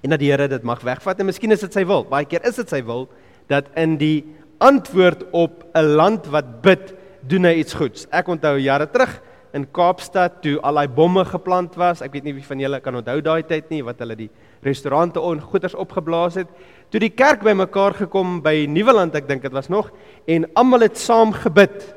en 0.00 0.14
dat 0.14 0.20
die 0.22 0.30
Here 0.30 0.46
dit 0.48 0.64
mag 0.64 0.80
wegvat 0.86 1.18
en 1.20 1.28
miskien 1.28 1.52
is 1.52 1.64
dit 1.66 1.74
sy 1.74 1.82
wil. 1.88 2.06
Baie 2.08 2.24
keer 2.28 2.46
is 2.48 2.56
dit 2.56 2.70
sy 2.72 2.80
wil 2.86 3.04
dat 3.50 3.68
in 3.76 3.98
die 4.00 4.24
antwoord 4.64 5.26
op 5.36 5.66
'n 5.74 5.96
land 5.96 6.26
wat 6.32 6.62
bid, 6.62 6.94
doen 7.22 7.44
hy 7.44 7.60
iets 7.60 7.74
goeds. 7.74 8.06
Ek 8.10 8.28
onthou 8.28 8.56
jare 8.58 8.86
terug 8.86 9.20
in 9.52 9.66
Kaapstad 9.66 10.42
toe 10.42 10.58
al 10.60 10.74
daai 10.74 10.88
bomme 10.88 11.24
geplant 11.24 11.76
was. 11.76 12.02
Ek 12.02 12.12
weet 12.12 12.24
nie 12.24 12.34
wie 12.34 12.44
van 12.44 12.60
julle 12.60 12.80
kan 12.80 12.94
onthou 12.94 13.20
daai 13.20 13.42
tyd 13.42 13.70
nie 13.70 13.82
wat 13.82 13.98
hulle 13.98 14.16
die 14.16 14.30
restaurante 14.62 15.20
on 15.20 15.40
goeders 15.40 15.74
opgeblaas 15.74 16.34
het. 16.34 16.48
Toe 16.90 17.00
die 17.00 17.12
kerk 17.12 17.42
bymekaar 17.44 17.94
gekom 17.94 18.40
by 18.42 18.66
Nieuweland, 18.68 19.14
ek 19.14 19.28
dink 19.28 19.42
dit 19.42 19.52
was 19.52 19.68
nog, 19.68 19.90
en 20.26 20.48
almal 20.54 20.86
het 20.86 20.98
saam 20.98 21.32
gebid. 21.32 21.94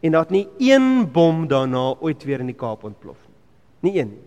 En 0.00 0.12
daar 0.16 0.26
het 0.26 0.34
nie 0.34 0.48
een 0.58 1.04
bom 1.12 1.46
daarna 1.48 1.94
ooit 2.00 2.24
weer 2.24 2.40
in 2.40 2.50
die 2.50 2.58
Kaap 2.58 2.84
ontplof 2.84 3.18
nie. 3.28 3.90
Nie 3.90 4.00
een 4.00 4.12
nie. 4.14 4.26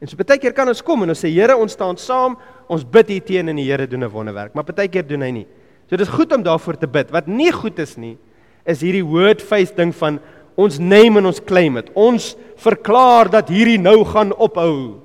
En 0.00 0.08
so 0.08 0.16
baie 0.16 0.40
keer 0.40 0.54
kan 0.56 0.68
ons 0.70 0.80
kom 0.82 1.02
en 1.04 1.12
ons 1.12 1.20
sê 1.20 1.28
Here, 1.28 1.56
ons 1.60 1.72
staan 1.72 1.98
saam, 2.00 2.38
ons 2.72 2.84
bid 2.88 3.10
hier 3.12 3.24
teen 3.24 3.52
en 3.52 3.58
die 3.60 3.68
Here 3.68 3.86
doen 3.86 4.04
'n 4.04 4.10
wonderwerk, 4.10 4.54
maar 4.54 4.64
baie 4.64 4.88
keer 4.88 5.06
doen 5.06 5.22
hy 5.22 5.30
nie. 5.30 5.46
So 5.88 5.96
dit 5.96 6.06
is 6.06 6.14
goed 6.14 6.32
om 6.32 6.42
daarvoor 6.42 6.78
te 6.78 6.86
bid. 6.86 7.10
Wat 7.10 7.26
nie 7.26 7.52
goed 7.52 7.78
is 7.78 7.96
nie, 7.96 8.16
is 8.64 8.80
hierdie 8.80 9.04
word 9.04 9.42
face 9.42 9.74
ding 9.74 9.92
van 9.94 10.20
ons 10.56 10.78
neem 10.78 11.16
en 11.16 11.26
ons 11.26 11.40
claim 11.40 11.74
dit. 11.74 11.90
Ons 11.94 12.36
verklaar 12.56 13.30
dat 13.30 13.48
hierdie 13.48 13.78
nou 13.78 14.04
gaan 14.04 14.32
ophou. 14.32 15.00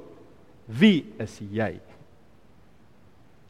Wie 0.66 1.06
is 1.22 1.38
jy? 1.40 1.76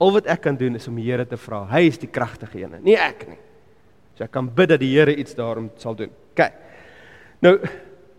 Al 0.04 0.12
wat 0.18 0.28
ek 0.28 0.42
kan 0.44 0.58
doen 0.60 0.76
is 0.76 0.88
om 0.92 0.98
die 1.00 1.08
Here 1.08 1.26
te 1.28 1.40
vra. 1.40 1.64
Hy 1.72 1.86
is 1.88 2.00
die 2.02 2.12
kragtige 2.12 2.66
een, 2.66 2.78
nie 2.84 2.98
ek 3.00 3.28
nie. 3.30 3.40
So 4.16 4.26
ek 4.28 4.34
kan 4.36 4.48
bid 4.52 4.74
dat 4.74 4.84
die 4.84 4.92
Here 4.92 5.16
iets 5.16 5.36
daarom 5.38 5.70
sal 5.80 5.96
doen. 6.00 6.12
OK. 6.36 6.48
Nou 7.44 7.58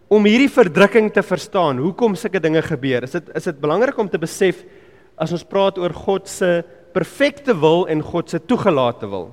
om 0.07 0.27
hierdie 0.29 0.51
verdrukking 0.53 1.09
te 1.11 1.23
verstaan, 1.27 1.81
hoekom 1.83 2.15
sulke 2.15 2.39
dinge 2.39 2.61
gebeur, 2.63 3.03
is 3.09 3.17
dit 3.17 3.31
is 3.35 3.49
dit 3.51 3.57
belangrik 3.59 3.97
om 3.99 4.09
te 4.09 4.21
besef 4.23 4.61
as 5.19 5.33
ons 5.35 5.47
praat 5.49 5.81
oor 5.83 5.95
God 5.97 6.31
se 6.31 6.61
perfekte 6.95 7.57
wil 7.59 7.89
en 7.91 8.05
God 8.05 8.31
se 8.31 8.39
toegelate 8.39 9.09
wil. 9.11 9.33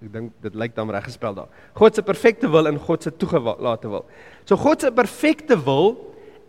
Ek 0.00 0.08
dink 0.14 0.32
dit 0.40 0.54
lyk 0.56 0.72
dan 0.72 0.88
reg 0.90 1.04
gespel 1.04 1.36
daar. 1.36 1.50
God 1.76 1.98
se 1.98 2.02
perfekte 2.06 2.48
wil 2.50 2.70
en 2.70 2.78
God 2.80 3.04
se 3.04 3.12
toegelate 3.12 3.90
wil. 3.92 4.06
So 4.48 4.56
God 4.56 4.80
se 4.80 4.90
perfekte 4.96 5.58
wil 5.66 5.92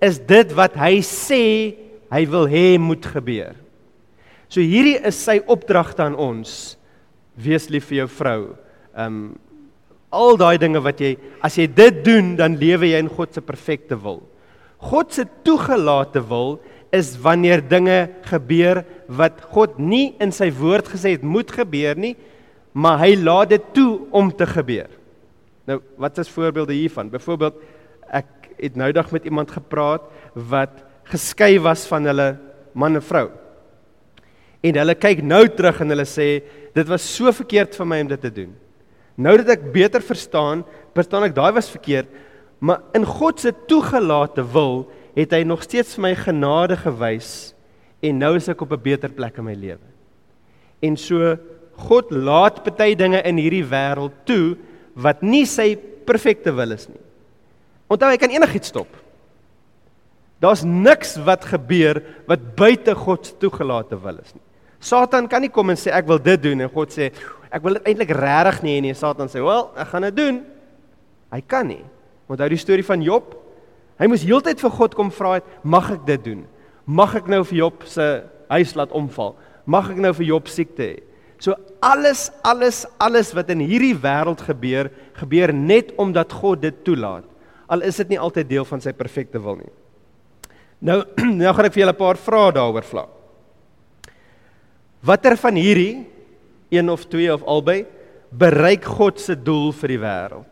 is 0.02 0.18
dit 0.18 0.54
wat 0.58 0.76
hy 0.82 1.00
sê 1.06 1.44
hy 2.12 2.24
wil 2.30 2.48
hê 2.50 2.76
moet 2.82 3.06
gebeur. 3.06 3.56
So 4.52 4.60
hierdie 4.60 4.98
is 5.08 5.20
sy 5.22 5.40
opdragte 5.48 6.04
aan 6.04 6.18
ons. 6.20 6.76
Wees 7.40 7.70
lief 7.72 7.88
vir 7.92 8.04
jou 8.04 8.10
vrou. 8.18 8.42
Um 8.98 9.22
al 10.12 10.36
daai 10.36 10.58
dinge 10.60 10.82
wat 10.84 11.00
jy 11.00 11.14
as 11.40 11.56
jy 11.56 11.70
dit 11.72 12.02
doen, 12.04 12.34
dan 12.36 12.58
lewe 12.60 12.90
jy 12.90 13.00
in 13.00 13.08
God 13.08 13.32
se 13.32 13.40
perfekte 13.40 13.96
wil. 13.96 14.20
God 14.82 15.14
se 15.16 15.24
toegelate 15.46 16.20
wil 16.28 16.58
is 16.92 17.14
wanneer 17.22 17.64
dinge 17.64 18.10
gebeur 18.28 18.82
wat 19.08 19.40
God 19.54 19.78
nie 19.80 20.12
in 20.20 20.34
sy 20.36 20.50
woord 20.52 20.90
gesê 20.92 21.16
het 21.16 21.24
moet 21.24 21.52
gebeur 21.56 21.96
nie, 21.96 22.18
maar 22.76 23.00
hy 23.06 23.14
laat 23.20 23.54
dit 23.54 23.72
toe 23.76 24.02
om 24.12 24.32
te 24.36 24.48
gebeur. 24.50 24.90
Nou, 25.70 25.80
wat 26.02 26.20
is 26.20 26.32
voorbeelde 26.32 26.76
hiervan? 26.76 27.12
Byvoorbeeld 27.14 27.64
ek 28.12 28.41
het 28.62 28.78
nou 28.78 28.92
dag 28.94 29.12
met 29.12 29.26
iemand 29.26 29.52
gepraat 29.52 30.06
wat 30.34 30.84
geskei 31.10 31.60
was 31.60 31.86
van 31.90 32.06
hulle 32.08 32.30
man 32.78 32.96
en 32.96 33.04
vrou. 33.04 33.28
En 34.62 34.78
hulle 34.78 34.96
kyk 34.96 35.24
nou 35.26 35.44
terug 35.50 35.82
en 35.82 35.94
hulle 35.94 36.08
sê 36.08 36.28
dit 36.76 36.88
was 36.88 37.06
so 37.16 37.32
verkeerd 37.34 37.76
vir 37.76 37.90
my 37.90 38.02
om 38.06 38.12
dit 38.14 38.22
te 38.22 38.34
doen. 38.42 38.52
Nou 39.18 39.36
dat 39.42 39.58
ek 39.58 39.72
beter 39.74 40.04
verstaan, 40.06 40.64
verstaan 40.96 41.26
ek 41.28 41.36
daai 41.36 41.52
was 41.58 41.72
verkeerd, 41.74 42.10
maar 42.62 42.84
in 42.96 43.06
God 43.06 43.42
se 43.42 43.52
toegelate 43.68 44.46
wil 44.54 44.86
het 45.18 45.34
hy 45.34 45.42
nog 45.44 45.66
steeds 45.66 45.98
vir 45.98 46.06
my 46.06 46.14
genade 46.16 46.78
gewys 46.80 47.52
en 48.06 48.22
nou 48.22 48.36
is 48.38 48.48
ek 48.50 48.62
op 48.62 48.72
'n 48.72 48.82
beter 48.82 49.10
plek 49.10 49.38
in 49.38 49.46
my 49.46 49.54
lewe. 49.54 49.88
En 50.82 50.96
so 50.98 51.38
God 51.74 52.12
laat 52.12 52.64
baie 52.78 52.96
dinge 52.96 53.22
in 53.26 53.38
hierdie 53.38 53.66
wêreld 53.66 54.14
toe 54.26 54.58
wat 54.96 55.22
nie 55.22 55.46
sy 55.46 55.76
perfekte 56.06 56.52
wil 56.52 56.72
is 56.72 56.88
nie. 56.88 57.02
Onthou 57.92 58.12
hy 58.12 58.20
kan 58.20 58.32
enigiets 58.32 58.72
stop. 58.72 58.88
Daar's 60.42 60.64
niks 60.66 61.18
wat 61.22 61.46
gebeur 61.46 62.00
wat 62.30 62.46
buite 62.58 62.96
God 62.98 63.28
se 63.28 63.36
toegelate 63.42 64.00
wil 64.02 64.22
is 64.24 64.32
nie. 64.34 64.46
Satan 64.82 65.28
kan 65.30 65.44
nie 65.44 65.52
kom 65.54 65.70
en 65.70 65.78
sê 65.78 65.92
ek 65.94 66.08
wil 66.10 66.18
dit 66.24 66.42
doen 66.42 66.64
en 66.66 66.72
God 66.74 66.94
sê 66.94 67.12
ek 67.52 67.62
wil 67.62 67.78
dit 67.78 67.92
eintlik 67.92 68.14
regtig 68.18 68.62
nie 68.66 68.78
hê 68.78 68.82
nie. 68.88 68.96
Satan 68.98 69.30
sê, 69.30 69.44
"Wel, 69.44 69.70
ek 69.78 69.88
gaan 69.88 70.02
dit 70.02 70.16
doen." 70.16 70.46
Hy 71.32 71.42
kan 71.42 71.68
nie. 71.68 71.84
Onthou 72.28 72.50
die 72.50 72.58
storie 72.58 72.84
van 72.84 73.02
Job? 73.02 73.36
Hy 74.00 74.08
moes 74.08 74.24
heeltyd 74.24 74.60
vir 74.60 74.72
God 74.72 74.96
kom 74.96 75.12
vra 75.12 75.34
het, 75.34 75.44
mag 75.64 75.92
ek 75.92 76.06
dit 76.06 76.24
doen? 76.24 76.48
Mag 76.86 77.16
ek 77.16 77.28
nou 77.28 77.44
vir 77.44 77.58
Job 77.58 77.84
se 77.86 78.24
huis 78.50 78.74
laat 78.76 78.92
omval? 78.92 79.36
Mag 79.66 79.92
ek 79.92 79.98
nou 79.98 80.14
vir 80.14 80.26
Job 80.26 80.48
siekte 80.48 80.84
hê? 80.84 81.04
So 81.40 81.56
alles 81.82 82.32
alles 82.44 82.86
alles 83.00 83.34
wat 83.34 83.50
in 83.50 83.60
hierdie 83.60 83.96
wêreld 83.96 84.42
gebeur, 84.42 84.92
gebeur 85.14 85.54
net 85.54 85.92
omdat 85.98 86.34
God 86.34 86.62
dit 86.62 86.84
toelaat. 86.84 87.31
Al 87.72 87.86
is 87.88 88.00
dit 88.04 88.14
nie 88.14 88.20
altyd 88.20 88.50
deel 88.50 88.68
van 88.68 88.84
sy 88.84 88.94
perfekte 88.96 89.40
wil 89.42 89.62
nie. 89.62 89.72
Nou 90.84 91.02
nou 91.42 91.54
gaan 91.56 91.70
ek 91.70 91.78
vir 91.78 91.86
julle 91.86 91.96
'n 91.96 92.04
paar 92.04 92.20
vrae 92.20 92.56
daaroor 92.58 92.88
vra. 92.88 93.06
Watter 95.02 95.38
van 95.38 95.56
hierdie 95.56 96.06
een 96.70 96.90
of 96.90 97.08
twee 97.10 97.32
of 97.34 97.44
albei 97.44 97.86
bereik 98.32 98.86
God 98.86 99.20
se 99.20 99.36
doel 99.36 99.72
vir 99.76 99.96
die 99.96 100.04
wêreld? 100.04 100.52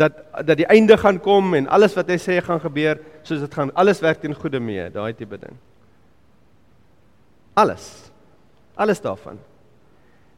dat 0.00 0.12
dat 0.46 0.56
die 0.56 0.66
einde 0.66 0.96
gaan 0.96 1.20
kom 1.20 1.54
en 1.54 1.68
alles 1.68 1.94
wat 1.98 2.08
hy 2.08 2.16
sê 2.20 2.38
gaan 2.44 2.60
gebeur 2.62 3.00
soos 3.22 3.42
dit 3.44 3.54
gaan 3.54 3.72
alles 3.82 4.00
werk 4.04 4.22
ten 4.22 4.36
goeie 4.36 4.60
mee 4.62 4.88
daai 4.94 5.12
tipe 5.16 5.38
ding 5.40 5.56
alles 7.62 7.86
alles 8.80 9.02
daarvan 9.04 9.40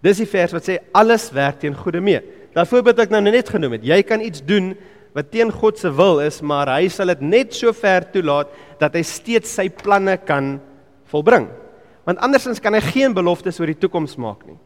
dis 0.02 0.22
die 0.22 0.28
vers 0.28 0.54
wat 0.56 0.66
sê 0.68 0.78
alles 0.94 1.28
werk 1.34 1.60
ten 1.62 1.76
goeie 1.76 2.02
mee 2.02 2.22
daai 2.52 2.66
voorbeeld 2.68 2.98
wat 2.98 3.06
ek 3.06 3.14
nou 3.14 3.22
net 3.28 3.52
genoem 3.52 3.78
het 3.78 3.86
jy 3.86 4.00
kan 4.06 4.24
iets 4.24 4.44
doen 4.46 4.72
wat 5.16 5.30
teen 5.32 5.52
God 5.52 5.78
se 5.78 5.92
wil 5.92 6.22
is 6.24 6.40
maar 6.42 6.70
hy 6.74 6.88
sal 6.92 7.12
dit 7.12 7.24
net 7.24 7.54
so 7.56 7.72
ver 7.76 8.06
toelaat 8.12 8.52
dat 8.80 8.94
hy 8.96 9.04
steeds 9.06 9.52
sy 9.60 9.68
planne 9.68 10.16
kan 10.26 10.56
volbring 11.12 11.48
want 12.08 12.20
andersins 12.24 12.60
kan 12.60 12.74
hy 12.74 12.82
geen 12.92 13.14
beloftes 13.14 13.60
oor 13.60 13.70
die 13.70 13.78
toekoms 13.78 14.18
maak 14.18 14.46
nie 14.48 14.58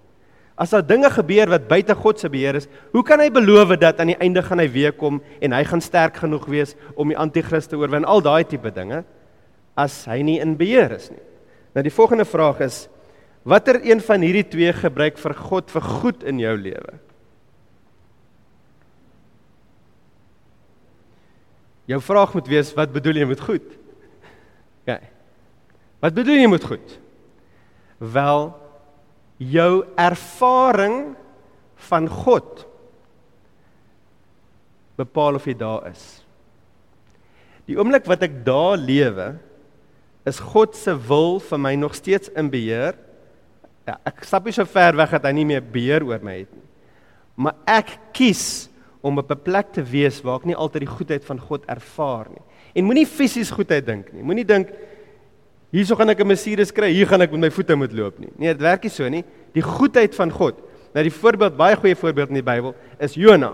As 0.57 0.73
daar 0.73 0.85
dinge 0.88 1.11
gebeur 1.12 1.50
wat 1.52 1.69
buite 1.69 1.95
God 1.95 2.21
se 2.21 2.31
beheer 2.33 2.57
is, 2.57 2.64
hoe 2.97 3.02
kan 3.05 3.21
hy 3.21 3.28
beloof 3.28 3.75
dat 3.76 3.99
aan 4.00 4.14
die 4.14 4.21
einde 4.25 4.40
gaan 4.40 4.62
hy 4.62 4.71
weer 4.73 4.95
kom 4.97 5.19
en 5.45 5.52
hy 5.52 5.61
gaan 5.69 5.85
sterk 5.85 6.16
genoeg 6.23 6.47
wees 6.49 6.73
om 6.97 7.12
die 7.12 7.19
anti-kris 7.21 7.69
te 7.69 7.76
oorwin? 7.76 8.09
Al 8.09 8.25
daai 8.25 8.49
tipe 8.49 8.73
dinge 8.73 9.02
as 9.76 9.99
hy 10.09 10.23
nie 10.25 10.38
in 10.40 10.55
beheer 10.57 10.95
is 10.97 11.11
nie. 11.12 11.21
Nou 11.76 11.85
die 11.85 11.93
volgende 11.93 12.25
vraag 12.25 12.62
is 12.64 12.87
watter 13.47 13.79
een 13.87 14.03
van 14.03 14.25
hierdie 14.26 14.47
twee 14.50 14.73
gebruik 14.75 15.21
vir 15.23 15.35
God 15.38 15.71
vir 15.71 15.85
goed 16.00 16.25
in 16.26 16.41
jou 16.43 16.55
lewe? 16.59 16.99
Jou 21.87 22.00
vraag 22.03 22.35
moet 22.35 22.50
wees 22.50 22.73
wat 22.75 22.91
bedoel 22.95 23.23
jy 23.23 23.29
met 23.31 23.43
goed? 23.47 23.67
Ja. 24.91 24.99
Wat 26.03 26.15
bedoel 26.15 26.43
jy 26.43 26.49
met 26.50 26.67
goed? 26.67 26.97
Wel, 28.03 28.50
jou 29.38 29.73
ervaring 29.95 31.15
van 31.87 32.09
God 32.11 32.67
bepaal 34.97 35.37
of 35.37 35.47
jy 35.47 35.55
daar 35.59 35.91
is. 35.91 36.05
Die 37.69 37.76
oomblik 37.76 38.07
wat 38.09 38.23
ek 38.25 38.41
daar 38.47 38.79
lewe, 38.81 39.35
is 40.26 40.38
God 40.43 40.75
se 40.75 40.95
wil 41.07 41.38
vir 41.43 41.61
my 41.62 41.75
nog 41.79 41.95
steeds 41.95 42.31
in 42.35 42.49
beheer. 42.50 42.97
Ja, 43.87 44.00
ek 44.09 44.25
stap 44.26 44.47
nie 44.49 44.55
so 44.55 44.66
ver 44.66 44.97
weg 44.99 45.12
dat 45.14 45.28
hy 45.28 45.33
nie 45.37 45.47
meer 45.47 45.62
beheer 45.62 46.02
oor 46.07 46.23
my 46.26 46.40
het 46.40 46.50
nie. 46.50 46.64
Maar 47.37 47.55
ek 47.71 47.93
kies 48.16 48.69
om 49.05 49.19
op 49.19 49.31
'n 49.31 49.43
plek 49.45 49.73
te 49.73 49.83
wees 49.83 50.21
waar 50.23 50.40
ek 50.40 50.47
nie 50.47 50.57
altyd 50.57 50.83
die 50.83 50.97
goedheid 50.97 51.25
van 51.25 51.38
God 51.38 51.64
ervaar 51.66 52.26
nie. 52.31 52.43
En 52.75 52.85
moenie 52.85 53.07
fisies 53.07 53.50
goedheid 53.50 53.87
dink 53.87 54.12
nie. 54.12 54.23
Moenie 54.23 54.45
dink 54.45 54.69
hierso 55.71 55.95
gaan 55.95 56.11
ek 56.11 56.21
'n 56.21 56.26
Mercedes 56.26 56.73
kry, 56.73 56.90
hier 56.93 57.07
gaan 57.07 57.23
ek 57.23 57.31
met 57.31 57.40
my 57.40 57.50
voete 57.50 57.76
moet 57.76 57.93
loop 57.93 58.19
nie. 58.19 58.33
Nee, 58.37 58.52
dit 58.52 58.61
werk 58.61 58.83
nie 58.83 58.90
so 58.90 59.09
nie. 59.09 59.25
Die 59.52 59.62
goedheid 59.62 60.14
van 60.14 60.31
God. 60.31 60.55
Nou 60.93 61.02
die 61.02 61.12
voorbeeld, 61.12 61.57
baie 61.57 61.76
goeie 61.76 61.95
voorbeeld 61.95 62.28
in 62.28 62.35
die 62.35 62.43
Bybel 62.43 62.75
is 62.99 63.14
Jona. 63.14 63.52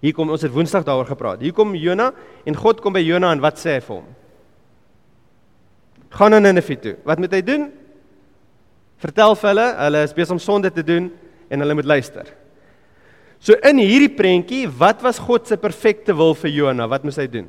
Hier 0.00 0.12
kom 0.12 0.30
ons 0.30 0.42
het 0.42 0.52
Woensdag 0.52 0.84
daaroor 0.84 1.06
gepraat. 1.06 1.40
Hier 1.40 1.52
kom 1.52 1.74
Jona 1.74 2.12
en 2.44 2.54
God 2.54 2.80
kom 2.80 2.92
by 2.92 3.00
Jona 3.00 3.32
en 3.32 3.40
wat 3.40 3.58
sê 3.58 3.78
hy 3.78 3.80
vir 3.80 3.96
hom? 3.96 4.04
Gaan 6.10 6.30
na 6.30 6.38
Ninive 6.38 6.78
toe. 6.78 6.96
Wat 7.04 7.18
moet 7.18 7.32
hy 7.32 7.42
doen? 7.42 7.72
Vertel 8.98 9.36
vir 9.38 9.50
hulle, 9.52 9.66
hulle 9.78 10.02
is 10.06 10.14
besig 10.16 10.34
om 10.34 10.42
sonde 10.42 10.70
te 10.74 10.82
doen 10.82 11.08
en 11.48 11.64
hulle 11.64 11.76
moet 11.78 11.88
luister. 11.88 12.26
So 13.38 13.54
in 13.62 13.78
hierdie 13.78 14.10
prentjie, 14.10 14.64
wat 14.80 15.02
was 15.06 15.20
God 15.22 15.46
se 15.46 15.56
perfekte 15.60 16.14
wil 16.18 16.34
vir 16.34 16.50
Jona? 16.50 16.88
Wat 16.90 17.04
moes 17.06 17.20
hy 17.20 17.28
doen? 17.30 17.46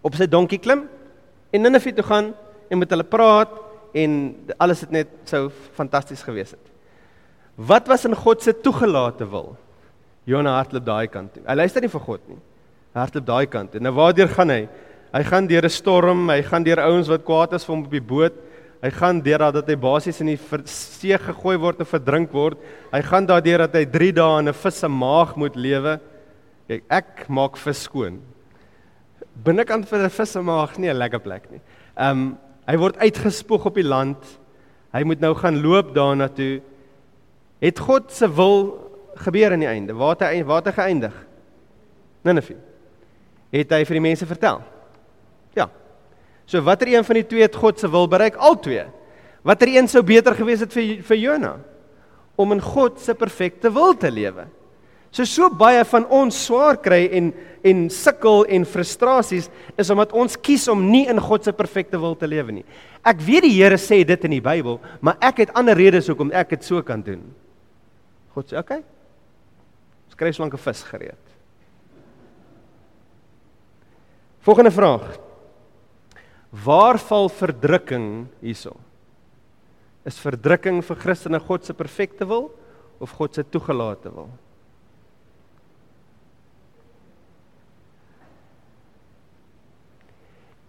Op 0.00 0.16
sy 0.16 0.28
donkie 0.30 0.60
klim 0.62 0.86
en 1.52 1.64
Ninive 1.64 1.92
toe 1.96 2.06
gaan 2.06 2.32
en 2.68 2.80
met 2.80 2.90
hulle 2.92 3.04
praat 3.04 3.52
en 3.96 4.18
alles 4.60 4.84
het 4.84 4.92
net 4.94 5.12
so 5.28 5.52
fantasties 5.76 6.24
gewees 6.24 6.54
het. 6.56 6.64
Wat 7.58 7.88
was 7.90 8.06
in 8.08 8.16
God 8.16 8.44
se 8.44 8.54
toegelate 8.54 9.26
wil? 9.28 9.56
Jona 10.28 10.58
hardloop 10.58 10.84
daai 10.84 11.08
kant 11.12 11.32
toe. 11.34 11.44
Hy 11.48 11.56
luister 11.56 11.84
nie 11.84 11.92
vir 11.92 12.04
God 12.04 12.24
nie. 12.30 12.38
Hy 12.94 13.00
hardloop 13.02 13.26
daai 13.28 13.46
kant 13.50 13.72
toe. 13.72 13.82
Nou 13.84 13.92
waardeur 13.96 14.30
gaan 14.32 14.52
hy? 14.52 14.62
Hy 15.12 15.22
gaan 15.24 15.48
deur 15.48 15.64
'n 15.64 15.72
storm, 15.72 16.28
hy 16.28 16.42
gaan 16.42 16.64
deur 16.64 16.80
ouens 16.84 17.08
wat 17.08 17.24
kwaad 17.24 17.52
is 17.52 17.64
vir 17.64 17.74
hom 17.74 17.84
op 17.84 17.90
die 17.90 18.00
boot. 18.00 18.34
Hy 18.78 18.90
gaan 18.94 19.20
deur 19.22 19.42
dat 19.56 19.66
hy 19.66 19.74
basies 19.74 20.20
in 20.22 20.30
die 20.30 20.38
see 20.70 21.16
gegooi 21.18 21.56
word 21.58 21.80
en 21.82 21.88
verdrink 21.88 22.34
word. 22.34 22.60
Hy 22.92 23.00
gaan 23.02 23.26
daardeur 23.26 23.64
dat 23.66 23.74
hy 23.74 23.84
3 23.90 24.12
dae 24.14 24.38
in 24.38 24.48
'n 24.48 24.54
vis 24.54 24.78
se 24.78 24.88
maag 24.88 25.36
moet 25.36 25.56
lewe. 25.56 25.98
Kyk, 26.68 26.84
ek 26.88 27.28
maak 27.28 27.56
vis 27.56 27.82
skoon. 27.82 28.20
Binnekant 29.44 29.88
vir 29.88 30.04
'n 30.04 30.10
vis 30.10 30.30
se 30.30 30.40
maag 30.40 30.78
nie 30.78 30.90
'n 30.90 30.98
lekker 30.98 31.18
plek 31.18 31.50
nie. 31.50 31.60
Ehm 31.96 32.10
um, 32.10 32.38
hy 32.68 32.76
word 32.76 32.98
uitgespoeg 32.98 33.66
op 33.66 33.74
die 33.74 33.88
land. 33.88 34.38
Hy 34.92 35.02
moet 35.02 35.20
nou 35.20 35.34
gaan 35.34 35.62
loop 35.62 35.94
daarna 35.94 36.28
toe. 36.28 36.60
Het 37.60 37.78
God 37.78 38.12
se 38.12 38.28
wil 38.28 38.78
gebeur 39.16 39.52
aan 39.52 39.60
die 39.60 39.68
einde? 39.68 39.94
Waar 39.94 40.16
het 40.16 40.22
hy 40.22 40.44
waar 40.44 40.62
het 40.62 40.66
hy 40.66 40.82
geëindig? 40.82 41.14
Nineve. 42.22 42.56
Het 43.50 43.70
hy 43.70 43.84
vir 43.84 43.94
die 43.94 44.04
mense 44.04 44.26
vertel? 44.26 44.62
Ja, 45.56 45.68
So 46.48 46.64
watter 46.64 46.88
een 46.88 47.04
van 47.04 47.18
die 47.20 47.26
twee 47.28 47.44
het 47.44 47.56
God 47.60 47.80
se 47.80 47.90
wil 47.92 48.08
bereik? 48.08 48.38
Al 48.40 48.56
twee. 48.64 48.86
Watter 49.44 49.68
een 49.68 49.88
sou 49.88 50.00
beter 50.02 50.36
gewees 50.36 50.64
het 50.64 50.72
vir 50.72 51.02
vir 51.04 51.20
Jona 51.20 51.58
om 52.38 52.54
in 52.54 52.62
God 52.62 53.00
se 53.02 53.14
perfekte 53.18 53.70
wil 53.74 53.92
te 53.98 54.08
lewe? 54.10 54.46
So 55.12 55.24
so 55.28 55.48
baie 55.52 55.82
van 55.88 56.06
ons 56.12 56.36
swaar 56.46 56.80
kry 56.80 57.06
en 57.18 57.32
en 57.68 57.88
sukkel 57.90 58.44
en 58.54 58.64
frustrasies 58.68 59.48
is 59.76 59.90
omdat 59.90 60.12
ons 60.16 60.36
kies 60.40 60.68
om 60.70 60.84
nie 60.88 61.08
in 61.10 61.18
God 61.20 61.44
se 61.44 61.52
perfekte 61.52 61.98
wil 62.00 62.14
te 62.16 62.28
lewe 62.30 62.54
nie. 62.60 62.64
Ek 63.04 63.20
weet 63.26 63.44
die 63.44 63.56
Here 63.56 63.76
sê 63.82 64.04
dit 64.06 64.24
in 64.24 64.36
die 64.36 64.44
Bybel, 64.44 64.78
maar 65.02 65.18
ek 65.20 65.42
het 65.42 65.54
ander 65.58 65.76
redes 65.76 66.08
hoekom 66.08 66.30
ek 66.32 66.54
dit 66.54 66.64
so 66.64 66.80
kan 66.86 67.02
doen. 67.02 67.24
God 68.32 68.46
sê, 68.46 68.56
"Oké. 68.56 68.78
Okay, 68.78 68.84
skryf 70.12 70.36
so 70.36 70.42
lank 70.42 70.54
'n 70.54 70.58
vis 70.58 70.82
gereed." 70.82 71.24
Volgende 74.40 74.70
vraag. 74.70 75.27
Waar 76.50 76.96
val 76.98 77.28
verdrukking 77.28 78.26
hierso? 78.40 78.76
Is 80.08 80.20
verdrukking 80.22 80.80
vir 80.84 80.96
Christene 80.96 81.40
God 81.44 81.66
se 81.66 81.74
perfekte 81.76 82.24
wil 82.28 82.48
of 83.00 83.12
God 83.18 83.36
se 83.36 83.44
toegelate 83.44 84.12
wil? 84.14 84.30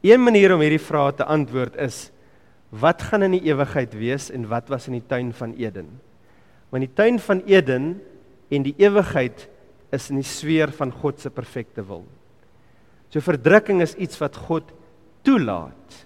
Een 0.03 0.23
manier 0.23 0.53
om 0.56 0.62
hierdie 0.63 0.80
vrae 0.80 1.12
te 1.15 1.27
antwoord 1.27 1.75
is 1.80 2.08
wat 2.69 3.01
gaan 3.10 3.25
in 3.25 3.34
die 3.36 3.47
ewigheid 3.49 3.95
wees 3.97 4.30
en 4.32 4.45
wat 4.51 4.69
was 4.71 4.88
in 4.88 4.99
die 4.99 5.08
tuin 5.08 5.32
van 5.36 5.56
Eden? 5.60 5.89
Want 6.69 6.86
die 6.86 6.95
tuin 6.95 7.17
van 7.19 7.41
Eden 7.49 7.95
en 8.53 8.65
die 8.67 8.75
ewigheid 8.77 9.47
is 9.95 10.10
in 10.12 10.19
die 10.21 10.27
sfeer 10.27 10.71
van 10.75 10.91
God 10.93 11.19
se 11.19 11.32
perfekte 11.34 11.84
wil. 11.88 12.03
So 13.10 13.23
verdrukking 13.25 13.82
is 13.82 13.95
iets 13.97 14.19
wat 14.21 14.38
God 14.38 14.69
toelaat 15.23 15.99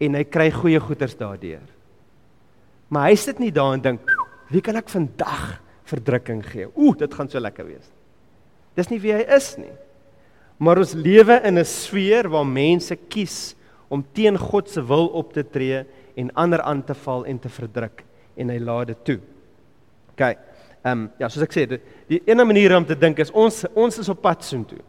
en 0.00 0.14
hy 0.18 0.24
kry 0.24 0.50
goeie 0.52 0.80
goeders 0.80 1.16
daardeur. 1.18 1.64
Maar 2.92 3.10
hy 3.10 3.16
sit 3.18 3.40
nie 3.42 3.50
daar 3.50 3.74
en 3.74 3.82
dink, 3.82 4.00
"Wie 4.50 4.60
kan 4.60 4.76
ek 4.76 4.88
vandag 4.88 5.60
verdrukking 5.84 6.44
gee? 6.44 6.66
Ooh, 6.74 6.96
dit 6.96 7.14
gaan 7.14 7.28
so 7.28 7.40
lekker 7.40 7.66
wees." 7.66 7.90
Dis 8.76 8.90
nie 8.90 9.00
wie 9.00 9.12
hy 9.12 9.24
is 9.36 9.56
nie. 9.56 9.72
Maar 10.58 10.78
ons 10.78 10.94
lewe 10.94 11.40
in 11.44 11.58
'n 11.58 11.64
sfeer 11.64 12.28
waar 12.28 12.46
mense 12.46 12.96
kies 13.08 13.54
om 13.88 14.04
teen 14.12 14.38
God 14.38 14.68
se 14.68 14.82
wil 14.82 15.08
op 15.08 15.32
te 15.32 15.42
tree 15.42 15.84
en 16.16 16.34
ander 16.34 16.60
aan 16.60 16.82
te 16.84 16.94
val 16.94 17.24
en 17.24 17.38
te 17.38 17.48
verdruk 17.48 18.04
en 18.36 18.48
hy 18.48 18.58
laat 18.58 18.86
dit 18.86 19.04
toe. 19.04 19.20
OK. 20.10 20.20
Ehm 20.20 20.92
um, 20.92 21.10
ja, 21.18 21.28
soos 21.28 21.42
ek 21.42 21.52
sê, 21.52 21.66
die, 21.66 21.80
die 22.06 22.22
enigste 22.26 22.46
manier 22.46 22.76
om 22.76 22.84
te 22.86 22.94
dink 22.94 23.18
is 23.18 23.30
ons 23.30 23.64
ons 23.74 23.98
is 23.98 24.08
op 24.08 24.22
pad 24.22 24.44
soontoe. 24.44 24.80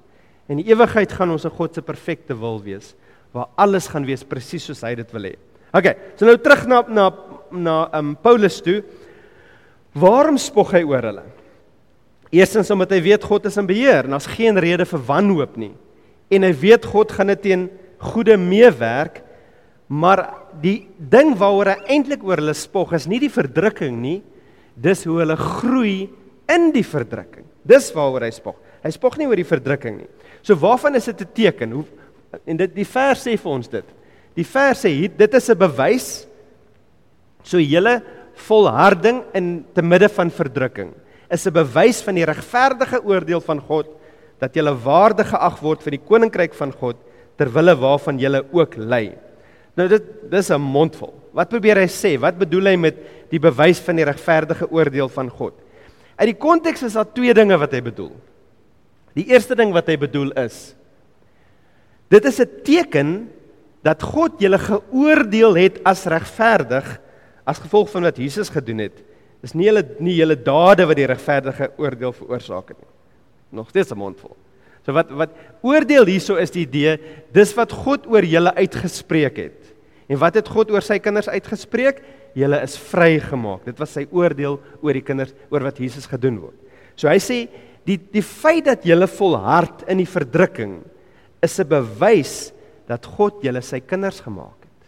En 0.48 0.58
die 0.58 0.68
ewigheid 0.70 1.12
gaan 1.12 1.32
ons 1.32 1.46
in 1.46 1.52
God 1.52 1.74
se 1.74 1.82
perfekte 1.82 2.38
wil 2.38 2.62
wees 2.64 2.94
waar 3.38 3.52
alles 3.56 3.88
gaan 3.92 4.06
wees 4.08 4.26
presies 4.28 4.66
soos 4.68 4.84
hy 4.86 4.96
dit 5.00 5.14
wil 5.16 5.30
hê. 5.30 5.36
OK, 5.78 5.92
so 6.18 6.28
nou 6.28 6.38
terug 6.42 6.66
na 6.70 6.82
na 6.88 7.10
na 7.52 7.76
um 8.00 8.16
Paulus 8.20 8.60
toe. 8.64 8.82
Waarom 9.98 10.38
spog 10.42 10.74
hy 10.76 10.84
oor 10.88 11.06
hulle? 11.10 11.26
Eerstens 12.34 12.72
omdat 12.74 12.92
hy 12.92 13.00
weet 13.06 13.24
God 13.24 13.48
is 13.48 13.58
in 13.60 13.70
beheer 13.70 14.08
en 14.08 14.18
daar's 14.18 14.28
geen 14.28 14.60
rede 14.60 14.86
vir 14.90 15.04
wanhoop 15.08 15.56
nie. 15.60 15.72
En 16.34 16.44
hy 16.44 16.52
weet 16.60 16.86
God 16.92 17.14
gaan 17.16 17.32
dit 17.32 17.46
teen 17.46 17.68
goeie 18.12 18.36
meewerk. 18.38 19.22
Maar 19.88 20.26
die 20.60 20.90
ding 21.00 21.32
waaroor 21.40 21.72
hy 21.72 21.96
eintlik 21.96 22.26
oor 22.28 22.42
hulle 22.42 22.56
spog 22.58 22.92
is 22.98 23.08
nie 23.08 23.22
die 23.24 23.32
verdrukking 23.32 23.96
nie, 24.02 24.18
dis 24.76 25.06
hoe 25.08 25.22
hulle 25.22 25.38
groei 25.40 26.10
in 26.52 26.72
die 26.76 26.84
verdrukking. 26.84 27.46
Dis 27.68 27.88
waaroor 27.96 28.28
hy 28.28 28.34
spog. 28.36 28.58
Hy 28.84 28.92
spog 28.92 29.16
nie 29.20 29.28
oor 29.30 29.40
die 29.40 29.48
verdrukking 29.48 30.02
nie. 30.02 30.10
So 30.44 30.60
waarvan 30.60 30.96
is 31.00 31.08
dit 31.08 31.22
'n 31.22 31.34
teken? 31.34 31.72
Hoe 31.72 31.86
en 32.46 32.58
dit 32.58 32.76
die 32.76 32.86
vers 32.86 33.28
sê 33.28 33.38
vir 33.38 33.52
ons 33.52 33.68
dit. 33.68 33.86
Die 34.36 34.46
vers 34.46 34.86
sê 34.86 34.90
hier 34.94 35.10
dit 35.10 35.34
is 35.34 35.50
'n 35.50 35.58
bewys 35.58 36.28
so 37.44 37.58
julle 37.58 38.02
volharding 38.48 39.24
in 39.34 39.66
te 39.74 39.82
midde 39.82 40.10
van 40.10 40.30
verdrukking 40.30 40.94
is 41.30 41.46
'n 41.48 41.54
bewys 41.54 42.02
van 42.02 42.16
die 42.16 42.26
regverdige 42.26 43.04
oordeel 43.04 43.42
van 43.42 43.60
God 43.60 43.88
dat 44.40 44.54
julle 44.56 44.74
waardig 44.74 45.30
geag 45.30 45.60
word 45.62 45.84
vir 45.84 45.92
die 45.92 46.06
koninkryk 46.06 46.54
van 46.54 46.72
God 46.72 46.96
ter 47.38 47.50
wille 47.50 47.76
waarvan 47.76 48.20
julle 48.20 48.46
ook 48.52 48.78
ly. 48.78 49.18
Nou 49.76 49.88
dit 49.88 50.04
dis 50.32 50.50
'n 50.50 50.62
mondvol. 50.62 51.14
Wat 51.34 51.50
probeer 51.50 51.78
hy 51.78 51.88
sê? 51.88 52.20
Wat 52.20 52.38
bedoel 52.38 52.66
hy 52.66 52.76
met 52.76 52.96
die 53.30 53.40
bewys 53.40 53.80
van 53.80 53.96
die 53.96 54.06
regverdige 54.06 54.72
oordeel 54.72 55.10
van 55.10 55.30
God? 55.30 55.54
Uit 56.18 56.34
die 56.34 56.40
konteks 56.40 56.84
is 56.84 56.94
daar 56.94 57.14
twee 57.14 57.34
dinge 57.34 57.58
wat 57.58 57.72
hy 57.72 57.82
bedoel. 57.82 58.12
Die 59.14 59.28
eerste 59.28 59.56
ding 59.56 59.74
wat 59.74 59.88
hy 59.88 59.98
bedoel 59.98 60.32
is 60.32 60.76
Dit 62.10 62.26
is 62.26 62.40
'n 62.40 62.50
teken 62.64 63.30
dat 63.84 64.04
God 64.04 64.40
julle 64.40 64.60
geoordeel 64.60 65.56
het 65.56 65.84
as 65.84 66.06
regverdig 66.06 67.00
as 67.48 67.60
gevolg 67.64 67.90
van 67.90 68.04
wat 68.04 68.18
Jesus 68.18 68.50
gedoen 68.50 68.78
het. 68.78 69.04
Dis 69.42 69.54
nie 69.54 69.70
julle 69.70 69.84
nie 70.00 70.18
julle 70.18 70.36
dade 70.36 70.86
wat 70.88 70.98
die 71.00 71.08
regverdige 71.08 71.72
oordeel 71.78 72.14
veroorsaak 72.14 72.74
het 72.74 72.80
nie. 72.82 72.94
Nog 73.50 73.70
steeds 73.70 73.92
'n 73.92 73.98
mondvol. 73.98 74.36
So 74.86 74.94
wat 74.94 75.12
wat 75.12 75.30
oordeel 75.62 76.06
hierso 76.06 76.36
is 76.36 76.52
die 76.52 76.66
idee, 76.66 76.98
dis 77.32 77.54
wat 77.56 77.72
God 77.72 78.08
oor 78.08 78.24
julle 78.24 78.56
uitgespreek 78.56 79.38
het. 79.38 79.74
En 80.08 80.18
wat 80.18 80.36
het 80.36 80.48
God 80.48 80.72
oor 80.72 80.82
sy 80.82 81.00
kinders 81.00 81.28
uitgespreek? 81.28 82.02
Julle 82.34 82.62
is 82.62 82.78
vrygemaak. 82.78 83.66
Dit 83.66 83.80
was 83.80 83.94
sy 83.94 84.08
oordeel 84.12 84.60
oor 84.82 84.94
die 84.94 85.02
kinders 85.02 85.34
oor 85.50 85.64
wat 85.64 85.78
Jesus 85.78 86.06
gedoen 86.06 86.40
word. 86.40 86.56
So 86.96 87.08
hy 87.08 87.20
sê 87.20 87.48
die 87.86 88.00
die 88.12 88.24
feit 88.24 88.66
dat 88.66 88.84
julle 88.84 89.08
volhard 89.08 89.84
in 89.88 89.98
die 89.98 90.06
verdrukking 90.06 90.84
is 91.48 91.60
'n 91.60 91.68
bewys 91.68 92.52
dat 92.88 93.06
God 93.06 93.44
julle 93.44 93.62
sy 93.62 93.80
kinders 93.80 94.20
gemaak 94.24 94.62
het. 94.64 94.84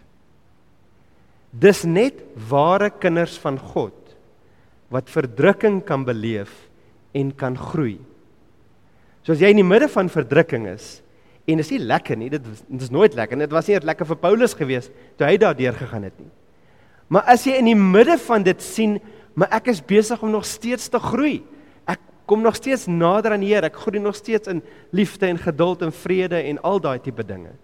Dis 1.51 1.83
net 1.83 2.21
ware 2.49 2.89
kinders 2.89 3.37
van 3.41 3.57
God 3.57 3.95
wat 4.89 5.09
verdrukking 5.09 5.83
kan 5.85 6.05
beleef 6.05 6.69
en 7.13 7.31
kan 7.35 7.57
groei. 7.57 7.99
So 9.23 9.33
as 9.33 9.41
jy 9.41 9.51
in 9.53 9.61
die 9.61 9.67
midde 9.67 9.89
van 9.91 10.09
verdrukking 10.09 10.67
is 10.71 11.01
en 11.49 11.57
dit 11.57 11.65
is 11.65 11.71
nie 11.71 11.81
lekker 11.81 12.17
nie, 12.17 12.29
dit 12.29 12.43
dit 12.43 12.81
is 12.81 12.91
nooit 12.93 13.15
lekker 13.17 13.37
nie. 13.37 13.47
Dit 13.47 13.53
was 13.57 13.67
nie 13.67 13.79
lekker 13.81 14.05
vir 14.05 14.19
Paulus 14.21 14.53
gewees 14.53 14.89
toe 15.17 15.27
hy 15.27 15.37
daardeur 15.37 15.73
gegaan 15.73 16.03
het 16.03 16.17
nie. 16.19 16.29
Maar 17.09 17.25
as 17.33 17.45
jy 17.45 17.57
in 17.57 17.65
die 17.65 17.77
midde 17.77 18.17
van 18.21 18.43
dit 18.45 18.61
sien, 18.61 18.99
maar 19.33 19.49
ek 19.57 19.71
is 19.73 19.81
besig 19.81 20.21
om 20.21 20.31
nog 20.31 20.45
steeds 20.45 20.89
te 20.89 20.99
groei 21.01 21.41
kom 22.29 22.45
nog 22.45 22.59
steeds 22.59 22.85
nader 22.85 23.33
aan 23.33 23.41
die 23.41 23.49
Here. 23.49 23.71
Ek 23.71 23.79
groei 23.81 24.01
nog 24.01 24.17
steeds 24.17 24.51
in 24.51 24.61
liefde 24.93 25.25
en 25.31 25.39
geduld 25.41 25.81
en 25.85 25.93
vrede 25.95 26.37
en 26.51 26.61
al 26.61 26.81
daai 26.83 26.99
tipe 27.01 27.25
dinge. 27.25 27.55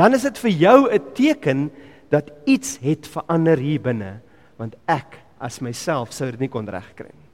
Dan 0.00 0.16
is 0.16 0.24
dit 0.24 0.38
vir 0.40 0.50
jou 0.50 0.78
'n 0.88 1.12
teken 1.12 1.70
dat 2.08 2.30
iets 2.44 2.78
het 2.80 3.06
verander 3.06 3.58
hier 3.58 3.80
binne 3.80 4.20
want 4.56 4.76
ek 4.86 5.18
as 5.38 5.60
myself 5.60 6.12
sou 6.12 6.30
dit 6.30 6.40
nie 6.40 6.48
kon 6.48 6.68
regkry 6.68 7.10
nie. 7.10 7.28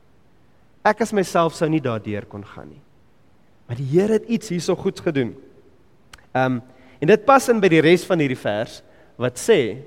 Ek 0.84 1.00
as 1.00 1.12
myself 1.12 1.54
sou 1.54 1.68
nie 1.68 1.80
daardeur 1.80 2.26
kon 2.26 2.44
gaan 2.44 2.68
nie. 2.68 2.82
Maar 3.66 3.76
die 3.76 3.90
Here 3.92 4.12
het 4.12 4.28
iets 4.28 4.48
hierso 4.48 4.76
goeds 4.76 5.00
gedoen. 5.00 5.36
Ehm 6.34 6.52
um, 6.52 6.62
en 7.00 7.06
dit 7.06 7.24
pas 7.24 7.48
in 7.48 7.60
by 7.60 7.68
die 7.68 7.80
res 7.80 8.04
van 8.04 8.18
hierdie 8.18 8.42
vers 8.42 8.82
wat 9.16 9.38
sê 9.38 9.78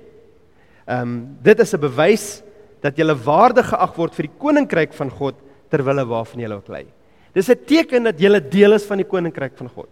ehm 0.87 1.01
um, 1.01 1.37
dit 1.41 1.59
is 1.59 1.73
'n 1.73 1.79
bewys 1.79 2.43
dat 2.81 2.97
jy 2.97 3.13
waardig 3.13 3.67
geag 3.67 3.95
word 3.95 4.15
vir 4.15 4.27
die 4.27 4.37
koninkryk 4.37 4.93
van 4.93 5.09
God 5.09 5.35
ter 5.71 5.83
wille 5.83 6.05
waarvan 6.05 6.43
jy 6.43 6.51
ook 6.51 6.67
lei. 6.67 6.85
Dis 7.33 7.49
'n 7.49 7.65
teken 7.65 8.03
dat 8.03 8.19
jy 8.19 8.39
deel 8.49 8.73
is 8.73 8.85
van 8.85 8.97
die 8.97 9.07
koninkryk 9.07 9.57
van 9.57 9.69
God. 9.69 9.89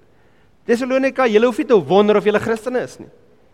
Tesalonika, 0.65 1.25
julle 1.27 1.45
hoef 1.45 1.57
nie 1.57 1.65
te 1.65 1.73
wonder 1.73 2.17
of 2.17 2.25
julle 2.25 2.39
Christene 2.39 2.83
is 2.83 2.99
nie. 2.99 3.09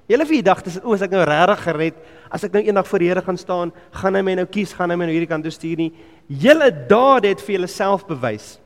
Julle 0.06 0.26
vir 0.26 0.38
die 0.38 0.46
dag 0.46 0.62
dis 0.62 0.78
o, 0.84 0.94
as 0.94 1.02
ek 1.02 1.12
nou 1.12 1.24
regtig 1.26 1.64
gered, 1.66 1.96
as 2.30 2.44
ek 2.44 2.54
nou 2.54 2.62
eendag 2.62 2.86
voor 2.86 3.00
die 3.00 3.08
Here 3.08 3.22
gaan 3.26 3.38
staan, 3.38 3.72
gaan 3.92 4.16
hy 4.16 4.22
my 4.22 4.36
nou 4.36 4.46
kies, 4.46 4.74
gaan 4.74 4.92
hy 4.92 4.98
my 5.00 5.06
nou 5.06 5.16
hierdie 5.16 5.30
kant 5.30 5.44
toe 5.44 5.54
stuur 5.54 5.78
nie. 5.78 5.94
Julle 6.30 6.70
dade 6.90 7.28
het 7.28 7.42
vir 7.42 7.56
julle 7.56 7.68
self 7.68 8.06
bewys. 8.06 8.60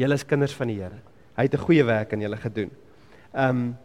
Julle 0.00 0.14
is 0.14 0.24
kinders 0.24 0.54
van 0.56 0.72
die 0.72 0.78
Here. 0.80 1.02
Hy 1.36 1.42
het 1.42 1.54
'n 1.54 1.66
goeie 1.66 1.84
werk 1.84 2.12
aan 2.12 2.20
julle 2.20 2.36
gedoen. 2.36 2.70
Ehm 3.34 3.50
um, 3.50 3.76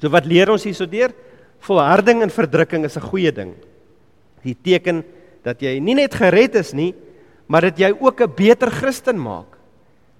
so 0.00 0.08
wat 0.08 0.26
leer 0.26 0.50
ons 0.50 0.64
hierso 0.64 0.86
deur? 0.86 1.12
Volharding 1.60 2.22
in 2.22 2.30
verdrukking 2.30 2.84
is 2.84 2.96
'n 2.96 3.00
goeie 3.00 3.32
ding. 3.32 3.54
Die 4.42 4.56
teken 4.56 5.04
dat 5.42 5.60
jy 5.60 5.78
nie 5.78 5.94
net 5.94 6.14
gered 6.14 6.54
is 6.54 6.72
nie, 6.72 6.94
maar 7.46 7.68
dit 7.68 7.84
jou 7.84 7.92
ook 8.00 8.20
'n 8.20 8.34
beter 8.36 8.70
Christen 8.70 9.18
maak. 9.18 9.58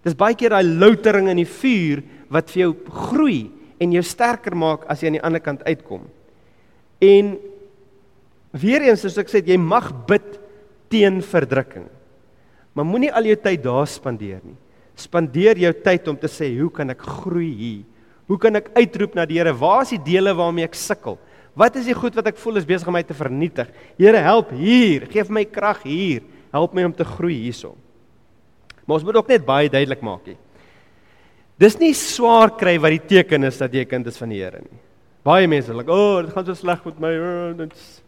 Dis 0.05 0.15
baie 0.15 0.35
keer 0.35 0.51
daai 0.51 0.65
loutering 0.65 1.29
in 1.29 1.37
die 1.41 1.49
vuur 1.49 2.03
wat 2.29 2.51
vir 2.51 2.61
jou 2.69 2.77
groei 2.89 3.51
en 3.81 3.93
jou 3.93 4.03
sterker 4.03 4.55
maak 4.57 4.85
as 4.89 5.01
jy 5.01 5.07
aan 5.07 5.19
die 5.19 5.25
ander 5.25 5.41
kant 5.41 5.65
uitkom. 5.65 6.03
En 7.01 7.39
weer 8.53 8.83
eens 8.83 9.01
soos 9.01 9.19
ek 9.19 9.29
sê, 9.29 9.41
jy 9.41 9.57
mag 9.57 9.91
bid 10.07 10.41
teen 10.89 11.23
verdrukking. 11.23 11.89
Maar 12.75 12.85
moenie 12.85 13.13
al 13.13 13.25
jou 13.25 13.37
tyd 13.37 13.63
daar 13.63 13.87
spandeer 13.87 14.41
nie. 14.45 14.57
Spandeer 14.95 15.59
jou 15.59 15.73
tyd 15.73 16.09
om 16.09 16.17
te 16.17 16.29
sê, 16.29 16.53
hoe 16.61 16.71
kan 16.71 16.91
ek 16.91 17.01
groei 17.01 17.51
hier? 17.55 17.85
Hoe 18.29 18.39
kan 18.39 18.57
ek 18.57 18.71
uitroep 18.77 19.15
na 19.15 19.27
die 19.27 19.39
Here? 19.39 19.53
Waar 19.53 19.83
is 19.83 19.91
die 19.91 20.05
dele 20.05 20.35
waarmee 20.35 20.65
ek 20.65 20.75
sukkel? 20.75 21.19
Wat 21.55 21.77
is 21.77 21.87
die 21.87 21.95
goed 21.95 22.15
wat 22.15 22.27
ek 22.27 22.39
voel 22.41 22.57
is 22.57 22.65
besig 22.67 22.89
om 22.89 22.95
my 22.97 23.03
te 23.03 23.15
vernietig? 23.15 23.69
Here, 23.99 24.19
help 24.19 24.51
hier. 24.51 25.07
Geef 25.13 25.29
my 25.31 25.45
krag 25.45 25.83
hier 25.83 26.23
help 26.55 26.75
my 26.77 26.87
om 26.87 26.95
te 26.95 27.07
groei 27.07 27.37
hierso. 27.43 27.75
Maar 28.85 29.01
ons 29.01 29.07
moet 29.07 29.19
ook 29.19 29.33
net 29.33 29.47
baie 29.47 29.71
duidelik 29.73 30.03
maak 30.05 30.31
hier. 30.31 30.39
Dis 31.61 31.77
nie 31.81 31.93
swaar 31.95 32.55
kry 32.59 32.77
wat 32.83 32.95
die 32.97 33.05
teken 33.15 33.47
is 33.47 33.59
dat 33.59 33.73
jy 33.73 33.83
'n 33.85 33.91
kind 33.91 34.07
is 34.07 34.19
van 34.19 34.29
die 34.29 34.43
Here 34.43 34.61
nie. 34.61 34.81
Baie 35.25 35.47
mense 35.47 35.73
like, 35.73 35.91
"O, 35.91 36.19
oh, 36.19 36.23
dit 36.23 36.33
gaan 36.33 36.45
so 36.45 36.55
sleg 36.55 36.85
met 36.85 37.01
my." 37.01 37.13
Oh, 37.19 37.57
dit's 37.57 38.03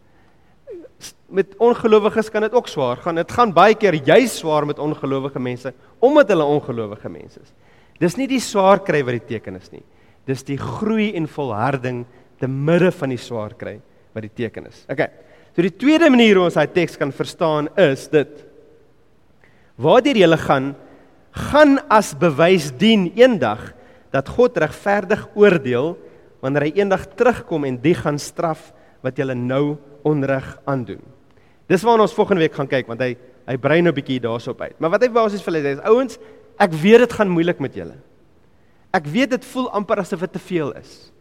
met 1.28 1.56
ongelowiges 1.58 2.30
kan 2.30 2.44
dit 2.46 2.54
ook 2.54 2.68
swaar 2.68 2.96
gaan. 3.02 3.18
Dit 3.18 3.32
gaan 3.32 3.52
baie 3.52 3.74
keer 3.74 3.94
jy 3.94 4.26
swaar 4.30 4.66
met 4.66 4.78
ongelowige 4.78 5.40
mense 5.42 5.72
omdat 5.98 6.28
hulle 6.28 6.44
ongelowige 6.44 7.08
mense 7.08 7.40
is. 7.40 7.52
Dis 7.98 8.16
nie 8.16 8.28
die 8.28 8.40
swaar 8.40 8.82
kry 8.84 9.02
wat 9.04 9.16
die 9.16 9.36
teken 9.36 9.56
is 9.56 9.70
nie. 9.72 9.82
Dis 10.26 10.44
die 10.46 10.58
groei 10.58 11.14
en 11.16 11.26
volharding 11.26 12.04
te 12.40 12.48
midde 12.48 12.90
van 12.92 13.14
die 13.14 13.20
swaar 13.20 13.54
kry 13.56 13.80
wat 14.14 14.26
die 14.26 14.34
teken 14.34 14.66
is. 14.66 14.84
Okay. 14.90 15.08
So 15.56 15.64
die 15.64 15.72
tweede 15.72 16.10
manier 16.12 16.36
hoe 16.36 16.50
ons 16.50 16.58
daai 16.58 16.68
teks 16.68 16.98
kan 17.00 17.08
verstaan 17.16 17.70
is 17.80 18.10
dit 18.12 18.42
Waardeur 19.80 20.18
jy 20.20 20.28
gaan 20.40 20.74
gaan 21.36 21.78
as 21.92 22.14
bewys 22.16 22.70
dien 22.76 23.10
eendag 23.16 23.72
dat 24.12 24.28
God 24.28 24.56
regverdig 24.60 25.26
oordeel 25.36 25.94
wanneer 26.44 26.68
hy 26.68 26.72
eendag 26.80 27.06
terugkom 27.16 27.64
en 27.68 27.76
die 27.80 27.94
gaan 27.96 28.20
straf 28.20 28.70
wat 29.04 29.16
julle 29.16 29.36
nou 29.36 29.76
onreg 30.04 30.46
aandoen. 30.68 31.00
Dis 31.68 31.84
waarna 31.84 32.04
ons 32.04 32.16
volgende 32.16 32.44
week 32.44 32.56
gaan 32.56 32.68
kyk 32.68 32.88
want 32.88 33.00
hy 33.00 33.14
hy 33.46 33.56
brei 33.56 33.80
nou 33.80 33.92
'n 33.92 33.96
bietjie 33.96 34.20
daarsoop 34.20 34.60
uit. 34.60 34.76
Maar 34.80 34.90
wat 34.90 35.02
hy 35.02 35.08
basies 35.08 35.42
vir 35.42 35.52
hulle 35.52 35.64
sê 35.64 35.72
is 35.78 35.84
ouens, 35.88 36.18
ek 36.58 36.72
weet 36.72 36.98
dit 36.98 37.12
gaan 37.12 37.28
moeilik 37.28 37.60
met 37.60 37.74
julle. 37.74 37.96
Ek 38.92 39.06
weet 39.06 39.30
dit 39.30 39.44
voel 39.44 39.70
amper 39.70 40.00
asof 40.00 40.20
dit 40.20 40.32
te 40.32 40.38
veel 40.38 40.72
is. 40.72 41.12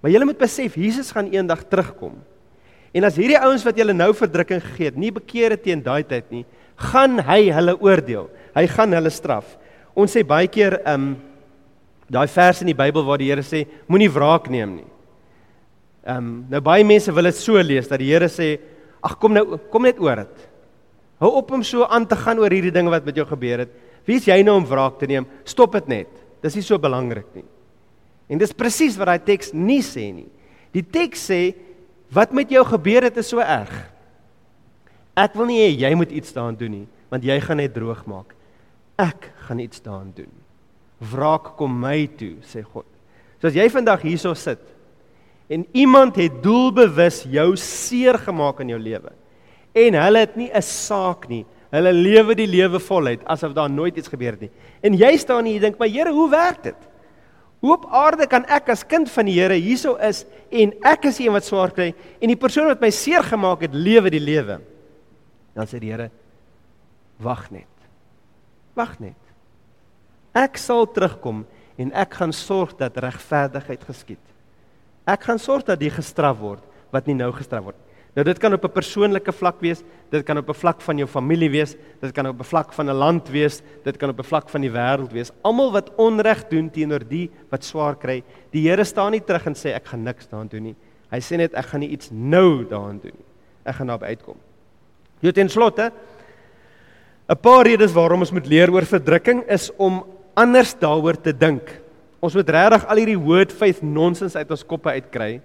Maar 0.00 0.12
julle 0.12 0.24
moet 0.24 0.38
besef 0.38 0.76
Jesus 0.76 1.10
gaan 1.12 1.32
eendag 1.32 1.64
terugkom. 1.68 2.22
En 2.96 3.04
as 3.04 3.18
hierdie 3.20 3.36
ouens 3.36 3.64
wat 3.66 3.76
julle 3.76 3.92
nou 3.92 4.12
verdrukking 4.16 4.62
gegee 4.64 4.90
het, 4.90 4.96
nie 4.96 5.12
bekeer 5.12 5.52
het 5.52 5.64
teen 5.66 5.82
daai 5.84 6.02
tyd 6.08 6.30
nie, 6.32 6.44
gaan 6.88 7.20
hy 7.24 7.50
hulle 7.52 7.76
oordeel. 7.84 8.28
Hy 8.56 8.64
gaan 8.72 8.96
hulle 8.96 9.12
straf. 9.12 9.56
Ons 9.96 10.16
sê 10.16 10.24
baie 10.24 10.48
keer 10.48 10.80
ehm 10.82 11.10
um, 11.10 11.14
daai 12.06 12.28
vers 12.30 12.60
in 12.62 12.68
die 12.70 12.78
Bybel 12.78 13.02
waar 13.02 13.18
die 13.18 13.26
Here 13.26 13.42
sê 13.42 13.64
moenie 13.90 14.12
wraak 14.14 14.46
neem 14.52 14.76
nie. 14.78 14.90
Ehm 16.06 16.18
um, 16.18 16.28
nou 16.52 16.60
baie 16.64 16.84
mense 16.86 17.12
wil 17.12 17.28
dit 17.28 17.38
so 17.40 17.60
lees 17.60 17.88
dat 17.90 18.00
die 18.00 18.12
Here 18.12 18.28
sê 18.32 18.54
ag 19.02 19.16
kom 19.20 19.34
nou 19.34 19.58
kom 19.72 19.82
net 19.82 19.98
oor 20.00 20.22
dit. 20.22 20.46
Hou 21.20 21.32
op 21.40 21.50
om 21.56 21.64
so 21.64 21.84
aan 21.84 22.06
te 22.06 22.16
gaan 22.16 22.38
oor 22.38 22.52
hierdie 22.52 22.72
dinge 22.72 22.92
wat 22.92 23.04
met 23.04 23.16
jou 23.16 23.26
gebeur 23.26 23.64
het. 23.64 23.74
Wie 24.06 24.20
is 24.20 24.28
jy 24.28 24.38
nou 24.46 24.54
om 24.60 24.68
wraak 24.68 25.00
te 25.00 25.08
neem? 25.10 25.26
Stop 25.44 25.74
dit 25.80 25.88
net. 25.88 26.10
Dis 26.44 26.54
nie 26.54 26.64
so 26.64 26.78
belangrik 26.78 27.26
nie. 27.34 27.44
En 28.30 28.38
dis 28.38 28.52
presies 28.54 28.96
wat 29.00 29.10
daai 29.10 29.24
teks 29.26 29.52
nie 29.52 29.82
sê 29.82 30.10
nie. 30.12 30.28
Die 30.76 30.84
teks 30.84 31.28
sê 31.30 31.40
Wat 32.12 32.32
met 32.32 32.50
jou 32.50 32.62
gebeur 32.66 33.02
het 33.08 33.16
is 33.16 33.28
so 33.28 33.42
erg. 33.42 33.74
Ek 35.16 35.34
wil 35.34 35.48
nie 35.50 35.60
hê 35.62 35.70
jy 35.80 35.92
moet 35.96 36.12
iets 36.12 36.34
daaraan 36.36 36.58
doen 36.58 36.74
nie, 36.82 36.86
want 37.08 37.24
jy 37.24 37.38
gaan 37.40 37.60
net 37.62 37.74
droog 37.74 38.04
maak. 38.06 38.34
Ek 39.00 39.30
gaan 39.46 39.62
iets 39.64 39.80
daaraan 39.80 40.12
doen. 40.16 40.30
Wraak 41.12 41.54
kom 41.58 41.72
my 41.80 42.06
toe, 42.18 42.36
sê 42.44 42.62
God. 42.64 42.86
So 43.40 43.48
as 43.48 43.56
jy 43.56 43.66
vandag 43.72 44.04
hierso 44.06 44.32
sit 44.36 44.62
en 45.52 45.62
iemand 45.76 46.16
het 46.18 46.40
doelbewus 46.42 47.20
jou 47.30 47.52
seer 47.60 48.16
gemaak 48.18 48.64
in 48.64 48.72
jou 48.72 48.78
lewe 48.82 49.12
en 49.76 49.98
hulle 50.00 50.22
het 50.24 50.34
nie 50.36 50.50
'n 50.50 50.62
saak 50.62 51.28
nie. 51.28 51.44
Hulle 51.70 51.92
lewe 51.92 52.34
die 52.34 52.46
lewe 52.46 52.80
voluit 52.80 53.20
asof 53.26 53.52
daar 53.52 53.70
nooit 53.70 53.96
iets 53.96 54.08
gebeur 54.08 54.32
het 54.32 54.40
nie. 54.40 54.50
En 54.82 54.94
jy 54.94 55.16
staan 55.16 55.44
hier 55.44 55.56
en 55.56 55.60
dink, 55.60 55.78
"Maar 55.78 55.88
Here, 55.88 56.12
hoe 56.12 56.30
werk 56.30 56.62
dit?" 56.62 56.76
Hoe 57.64 57.72
op 57.74 57.86
aarde 57.90 58.26
kan 58.30 58.44
ek 58.52 58.68
as 58.74 58.84
kind 58.86 59.08
van 59.10 59.28
die 59.28 59.38
Here 59.38 59.56
hierso 59.56 59.96
is 60.02 60.24
en 60.52 60.74
ek 60.86 61.08
is 61.10 61.20
die 61.20 61.26
een 61.26 61.34
wat 61.34 61.46
swaar 61.46 61.72
kry 61.74 61.92
en 62.20 62.32
die 62.32 62.38
persoon 62.38 62.68
wat 62.70 62.82
my 62.84 62.90
seer 62.94 63.24
gemaak 63.24 63.64
het 63.66 63.74
lewe 63.74 64.12
die 64.12 64.22
lewe? 64.22 64.60
Dan 65.56 65.68
sê 65.70 65.80
die 65.80 65.90
Here: 65.90 66.10
Wag 67.22 67.48
net. 67.50 67.88
Wag 68.76 68.98
net. 69.00 69.16
Ek 70.36 70.60
sal 70.60 70.84
terugkom 70.92 71.46
en 71.80 71.92
ek 71.96 72.18
gaan 72.20 72.32
sorg 72.36 72.76
dat 72.76 72.98
regverdigheid 73.00 73.88
geskied. 73.88 74.22
Ek 75.08 75.24
gaan 75.24 75.40
sorg 75.40 75.64
dat 75.64 75.80
jy 75.80 75.90
gestraf 75.96 76.36
word 76.42 76.64
wat 76.92 77.08
nie 77.08 77.16
nou 77.16 77.32
gestraf 77.34 77.70
word 77.70 77.85
Nou 78.16 78.24
dit 78.24 78.38
kan 78.40 78.52
op 78.52 78.64
'n 78.64 78.72
persoonlike 78.72 79.32
vlak 79.32 79.60
wees, 79.60 79.82
dit 80.10 80.24
kan 80.24 80.38
op 80.38 80.48
'n 80.48 80.54
vlak 80.54 80.80
van 80.80 80.96
jou 80.96 81.08
familie 81.08 81.50
wees, 81.50 81.76
dit 82.00 82.12
kan 82.12 82.26
op 82.26 82.40
'n 82.40 82.44
vlak 82.44 82.72
van 82.72 82.88
'n 82.88 82.94
land 82.94 83.28
wees, 83.28 83.62
dit 83.84 83.96
kan 83.96 84.08
op 84.08 84.18
'n 84.18 84.24
vlak 84.24 84.48
van 84.48 84.60
die 84.60 84.70
wêreld 84.70 85.12
wees. 85.12 85.30
Almal 85.42 85.72
wat 85.72 85.94
onreg 85.96 86.48
doen 86.48 86.70
teenoor 86.70 87.08
die 87.08 87.30
wat 87.50 87.64
swaar 87.64 87.96
kry, 87.96 88.24
die 88.50 88.68
Here 88.68 88.84
staan 88.84 89.10
nie 89.10 89.20
terug 89.20 89.46
en 89.46 89.54
sê 89.54 89.74
ek 89.74 89.86
gaan 89.86 90.02
niks 90.02 90.28
daaraan 90.28 90.48
doen 90.48 90.62
nie. 90.62 90.76
Hy 91.10 91.18
sê 91.18 91.36
net 91.36 91.54
ek 91.54 91.64
gaan 91.64 91.80
nie 91.80 91.90
iets 91.90 92.10
nou 92.10 92.64
daaraan 92.64 93.00
doen 93.02 93.12
nie. 93.14 93.24
Ek 93.64 93.74
gaan 93.74 93.86
daarby 93.86 94.06
uitkom. 94.06 94.36
Jy 95.20 95.32
ten 95.32 95.48
slotte 95.48 95.92
'n 97.28 97.36
paar 97.36 97.64
redes 97.64 97.92
waarom 97.92 98.20
ons 98.20 98.32
moet 98.32 98.46
leer 98.46 98.72
oor 98.72 98.84
verdrukking 98.84 99.44
is 99.48 99.70
om 99.76 100.04
anders 100.34 100.74
daaroor 100.74 101.20
te 101.20 101.32
dink. 101.32 101.82
Ons 102.20 102.34
moet 102.34 102.48
regtig 102.48 102.86
al 102.86 102.96
hierdie 102.96 103.18
word 103.20 103.52
faith 103.52 103.82
nonsens 103.82 104.36
uit 104.36 104.50
ons 104.50 104.64
koppe 104.64 104.88
uitkry 104.88 105.42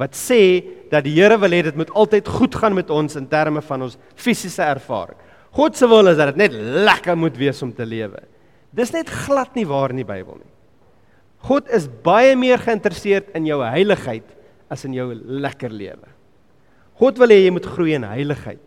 wat 0.00 0.16
sê 0.16 0.62
dat 0.90 1.04
die 1.04 1.14
Here 1.16 1.36
wil 1.40 1.52
hê 1.52 1.62
dit 1.66 1.76
moet 1.76 1.90
altyd 1.90 2.28
goed 2.28 2.56
gaan 2.56 2.76
met 2.76 2.90
ons 2.90 3.16
in 3.18 3.28
terme 3.28 3.62
van 3.64 3.88
ons 3.88 3.98
fisiese 4.16 4.64
ervaring. 4.64 5.18
God 5.52 5.76
se 5.76 5.88
wil 5.88 6.08
is 6.08 6.16
dat 6.16 6.32
dit 6.32 6.40
net 6.46 6.54
lekker 6.56 7.16
moet 7.18 7.36
wees 7.36 7.60
om 7.64 7.72
te 7.76 7.84
lewe. 7.84 8.22
Dis 8.72 8.92
net 8.94 9.10
glad 9.26 9.52
nie 9.56 9.66
waar 9.68 9.92
in 9.92 10.00
die 10.00 10.08
Bybel 10.08 10.38
nie. 10.40 10.50
God 11.44 11.68
is 11.74 11.90
baie 12.04 12.32
meer 12.38 12.60
geïnteresseerd 12.62 13.34
in 13.36 13.48
jou 13.50 13.58
heiligheid 13.66 14.28
as 14.72 14.86
in 14.88 14.94
jou 14.96 15.10
lekker 15.12 15.72
lewe. 15.74 16.08
God 17.00 17.18
wil 17.20 17.34
hê 17.34 17.42
jy 17.42 17.52
moet 17.52 17.66
groei 17.66 17.96
in 17.98 18.06
heiligheid, 18.06 18.60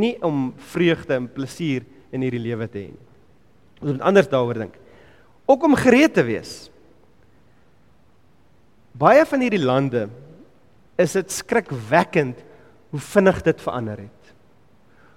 nie 0.00 0.14
om 0.24 0.52
vreugde 0.72 1.16
en 1.16 1.28
plesier 1.28 1.84
in 2.14 2.24
hierdie 2.24 2.42
lewe 2.42 2.68
te 2.70 2.84
hê 2.84 2.88
nie. 2.92 3.06
Ons 3.80 3.96
moet 3.96 4.06
anders 4.06 4.30
daaroor 4.30 4.62
dink. 4.62 4.76
Ook 5.50 5.64
om 5.66 5.76
gereed 5.76 6.14
te 6.14 6.24
wees. 6.24 6.54
Baie 9.00 9.24
van 9.26 9.42
hierdie 9.42 9.62
lande 9.62 10.06
is 11.00 11.16
dit 11.16 11.32
skrikwekkend 11.32 12.38
hoe 12.90 13.00
vinnig 13.00 13.42
dit 13.46 13.60
verander 13.62 13.98
het. 14.04 14.32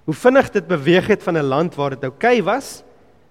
Hoe 0.04 0.14
vinnig 0.14 0.50
dit 0.54 0.66
beweeg 0.68 1.06
het 1.12 1.22
van 1.22 1.36
'n 1.38 1.44
land 1.44 1.74
waar 1.74 1.90
dit 1.90 2.04
oukei 2.04 2.40
okay 2.40 2.42
was 2.42 2.82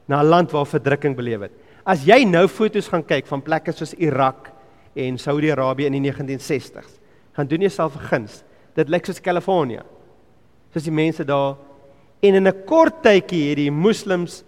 na 0.06 0.22
'n 0.22 0.28
land 0.28 0.52
waar 0.52 0.66
verdrukking 0.66 1.16
beleef 1.16 1.40
het. 1.40 1.52
As 1.86 2.06
jy 2.06 2.24
nou 2.24 2.48
foto's 2.48 2.88
gaan 2.88 3.06
kyk 3.06 3.28
van 3.28 3.42
plekke 3.42 3.72
soos 3.72 3.94
Irak 3.94 4.52
en 4.96 5.18
Saudi-Arabië 5.18 5.86
in 5.86 6.02
die 6.02 6.12
1960s, 6.12 7.00
gaan 7.34 7.48
doen 7.48 7.60
jouself 7.60 7.96
'n 7.96 8.00
guns. 8.00 8.44
Dit 8.76 8.90
lyk 8.90 9.06
soos 9.06 9.22
Kalifornië. 9.22 9.82
Soos 10.74 10.84
die 10.84 10.92
mense 10.92 11.26
daar 11.26 11.56
en 12.22 12.36
in 12.36 12.48
'n 12.48 12.64
kort 12.66 13.02
tydjie 13.04 13.50
het 13.50 13.58
die 13.58 13.72
moslems 13.72 14.44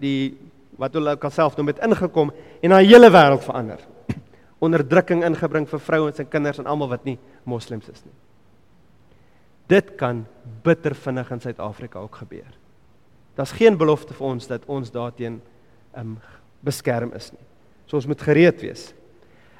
die 0.00 0.36
wat 0.76 0.94
hulle 0.94 1.10
ook 1.10 1.30
self 1.30 1.56
noem 1.56 1.66
het 1.66 1.78
ingekom 1.78 2.32
en 2.60 2.70
daai 2.70 2.86
hele 2.86 3.10
wêreld 3.10 3.44
verander 3.44 3.78
onderdrukking 4.64 5.24
ingebring 5.24 5.68
vir 5.68 5.80
vrouens 5.80 6.18
en 6.18 6.28
kinders 6.28 6.58
en 6.58 6.66
almal 6.66 6.88
wat 6.88 7.04
nie 7.04 7.18
moslems 7.48 7.88
is 7.88 8.04
nie. 8.04 8.14
Dit 9.70 9.94
kan 10.00 10.24
bitter 10.64 10.94
vinnig 10.94 11.30
in 11.32 11.40
Suid-Afrika 11.40 12.02
ook 12.04 12.20
gebeur. 12.24 12.52
Daar's 13.34 13.54
geen 13.56 13.78
belofte 13.80 14.14
vir 14.14 14.26
ons 14.26 14.46
dat 14.46 14.66
ons 14.70 14.92
daarteen 14.92 15.40
um 15.98 16.18
beskerm 16.64 17.12
is 17.16 17.30
nie. 17.32 17.42
So 17.86 17.98
ons 17.98 18.08
moet 18.08 18.22
gereed 18.22 18.60
wees. 18.62 18.92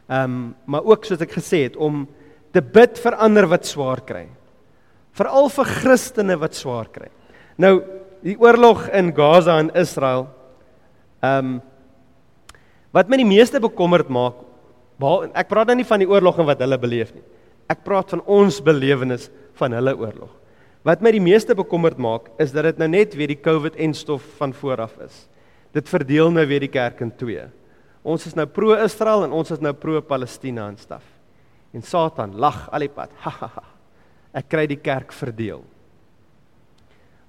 Um 0.08 0.54
maar 0.66 0.84
ook 0.84 1.04
soos 1.06 1.22
ek 1.24 1.36
gesê 1.38 1.64
het 1.66 1.76
om 1.76 2.04
te 2.54 2.62
bid 2.62 3.00
vir 3.02 3.18
ander 3.18 3.48
wat 3.50 3.66
swaar 3.66 4.04
kry. 4.06 4.26
Veral 5.14 5.50
vir 5.50 5.70
Christene 5.80 6.36
wat 6.38 6.56
swaar 6.58 6.90
kry. 6.92 7.10
Nou 7.58 7.78
die 8.24 8.36
oorlog 8.40 8.86
in 8.94 9.12
Gaza 9.16 9.58
en 9.60 9.72
Israel 9.76 10.28
um 11.24 11.60
wat 12.94 13.08
my 13.10 13.18
die 13.18 13.26
meeste 13.26 13.58
bekommerd 13.58 14.06
maak, 14.12 14.36
ek 15.34 15.48
praat 15.50 15.66
nou 15.66 15.80
nie 15.80 15.88
van 15.88 15.98
die 15.98 16.06
oorlog 16.06 16.38
en 16.38 16.46
wat 16.46 16.60
hulle 16.62 16.78
beleef 16.78 17.10
nie. 17.10 17.24
Ek 17.70 17.84
praat 17.86 18.12
van 18.14 18.22
ons 18.28 18.60
belewenis 18.64 19.28
van 19.58 19.74
hulle 19.76 19.94
oorlog. 19.96 20.32
Wat 20.84 21.00
my 21.00 21.14
die 21.14 21.22
meeste 21.24 21.56
bekommerd 21.56 21.96
maak, 22.02 22.28
is 22.42 22.52
dat 22.52 22.68
dit 22.68 22.80
nou 22.82 22.88
net 22.92 23.14
weer 23.16 23.30
die 23.32 23.40
COVID 23.40 23.78
en 23.80 23.94
stof 23.96 24.24
van 24.38 24.52
vooraf 24.52 24.98
is. 25.04 25.24
Dit 25.72 25.88
verdeel 25.88 26.30
nou 26.34 26.44
weer 26.46 26.62
die 26.66 26.72
kerk 26.72 27.00
in 27.02 27.12
twee. 27.16 27.46
Ons 28.04 28.26
is 28.28 28.36
nou 28.36 28.44
pro-Israel 28.46 29.24
en 29.24 29.32
ons 29.32 29.50
is 29.54 29.62
nou 29.64 29.72
pro-Palestina 29.72 30.68
en 30.68 30.76
staf. 30.78 31.04
En 31.74 31.82
Satan 31.82 32.36
lag 32.36 32.66
al 32.70 32.84
die 32.84 32.92
pad. 32.92 33.14
Ek 34.34 34.50
kry 34.50 34.66
die 34.66 34.80
kerk 34.82 35.14
verdeel. 35.14 35.62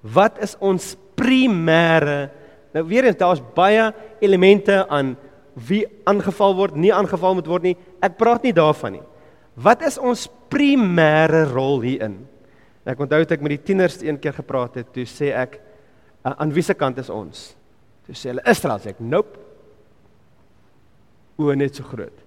Wat 0.02 0.36
is 0.44 0.56
ons 0.60 0.92
primêre 1.16 2.26
Nou 2.76 2.84
weer 2.84 3.06
eens 3.08 3.16
daar's 3.16 3.40
baie 3.56 3.88
elemente 4.20 4.82
aan 4.92 5.14
wie 5.66 5.86
aangeval 6.04 6.52
word, 6.58 6.74
nie 6.76 6.92
aangeval 6.92 7.38
moet 7.38 7.46
word 7.48 7.64
nie. 7.64 7.76
Ek 8.04 8.18
praat 8.20 8.44
nie 8.44 8.52
daarvan 8.52 8.98
nie. 8.98 9.04
Wat 9.56 9.80
is 9.88 9.96
ons 9.96 10.26
primêre 10.52 11.46
rol 11.48 11.80
hierin? 11.80 12.18
Ek 12.86 13.00
onthou 13.00 13.22
het 13.22 13.32
ek 13.34 13.42
met 13.42 13.56
die 13.56 13.64
tieners 13.72 13.96
een 14.04 14.18
keer 14.20 14.36
gepraat 14.36 14.76
het, 14.78 14.90
toe 14.94 15.06
sê 15.08 15.32
ek 15.34 15.56
aan 16.26 16.52
wiese 16.54 16.74
kant 16.76 16.98
is 17.00 17.08
ons? 17.10 17.48
Toe 18.06 18.14
sê 18.14 18.30
hulle 18.30 18.44
Israel, 18.46 18.78
sê 18.82 18.92
ek, 18.92 19.00
"Nope." 19.00 19.38
O, 21.38 21.52
net 21.54 21.74
so 21.74 21.82
groot. 21.84 22.18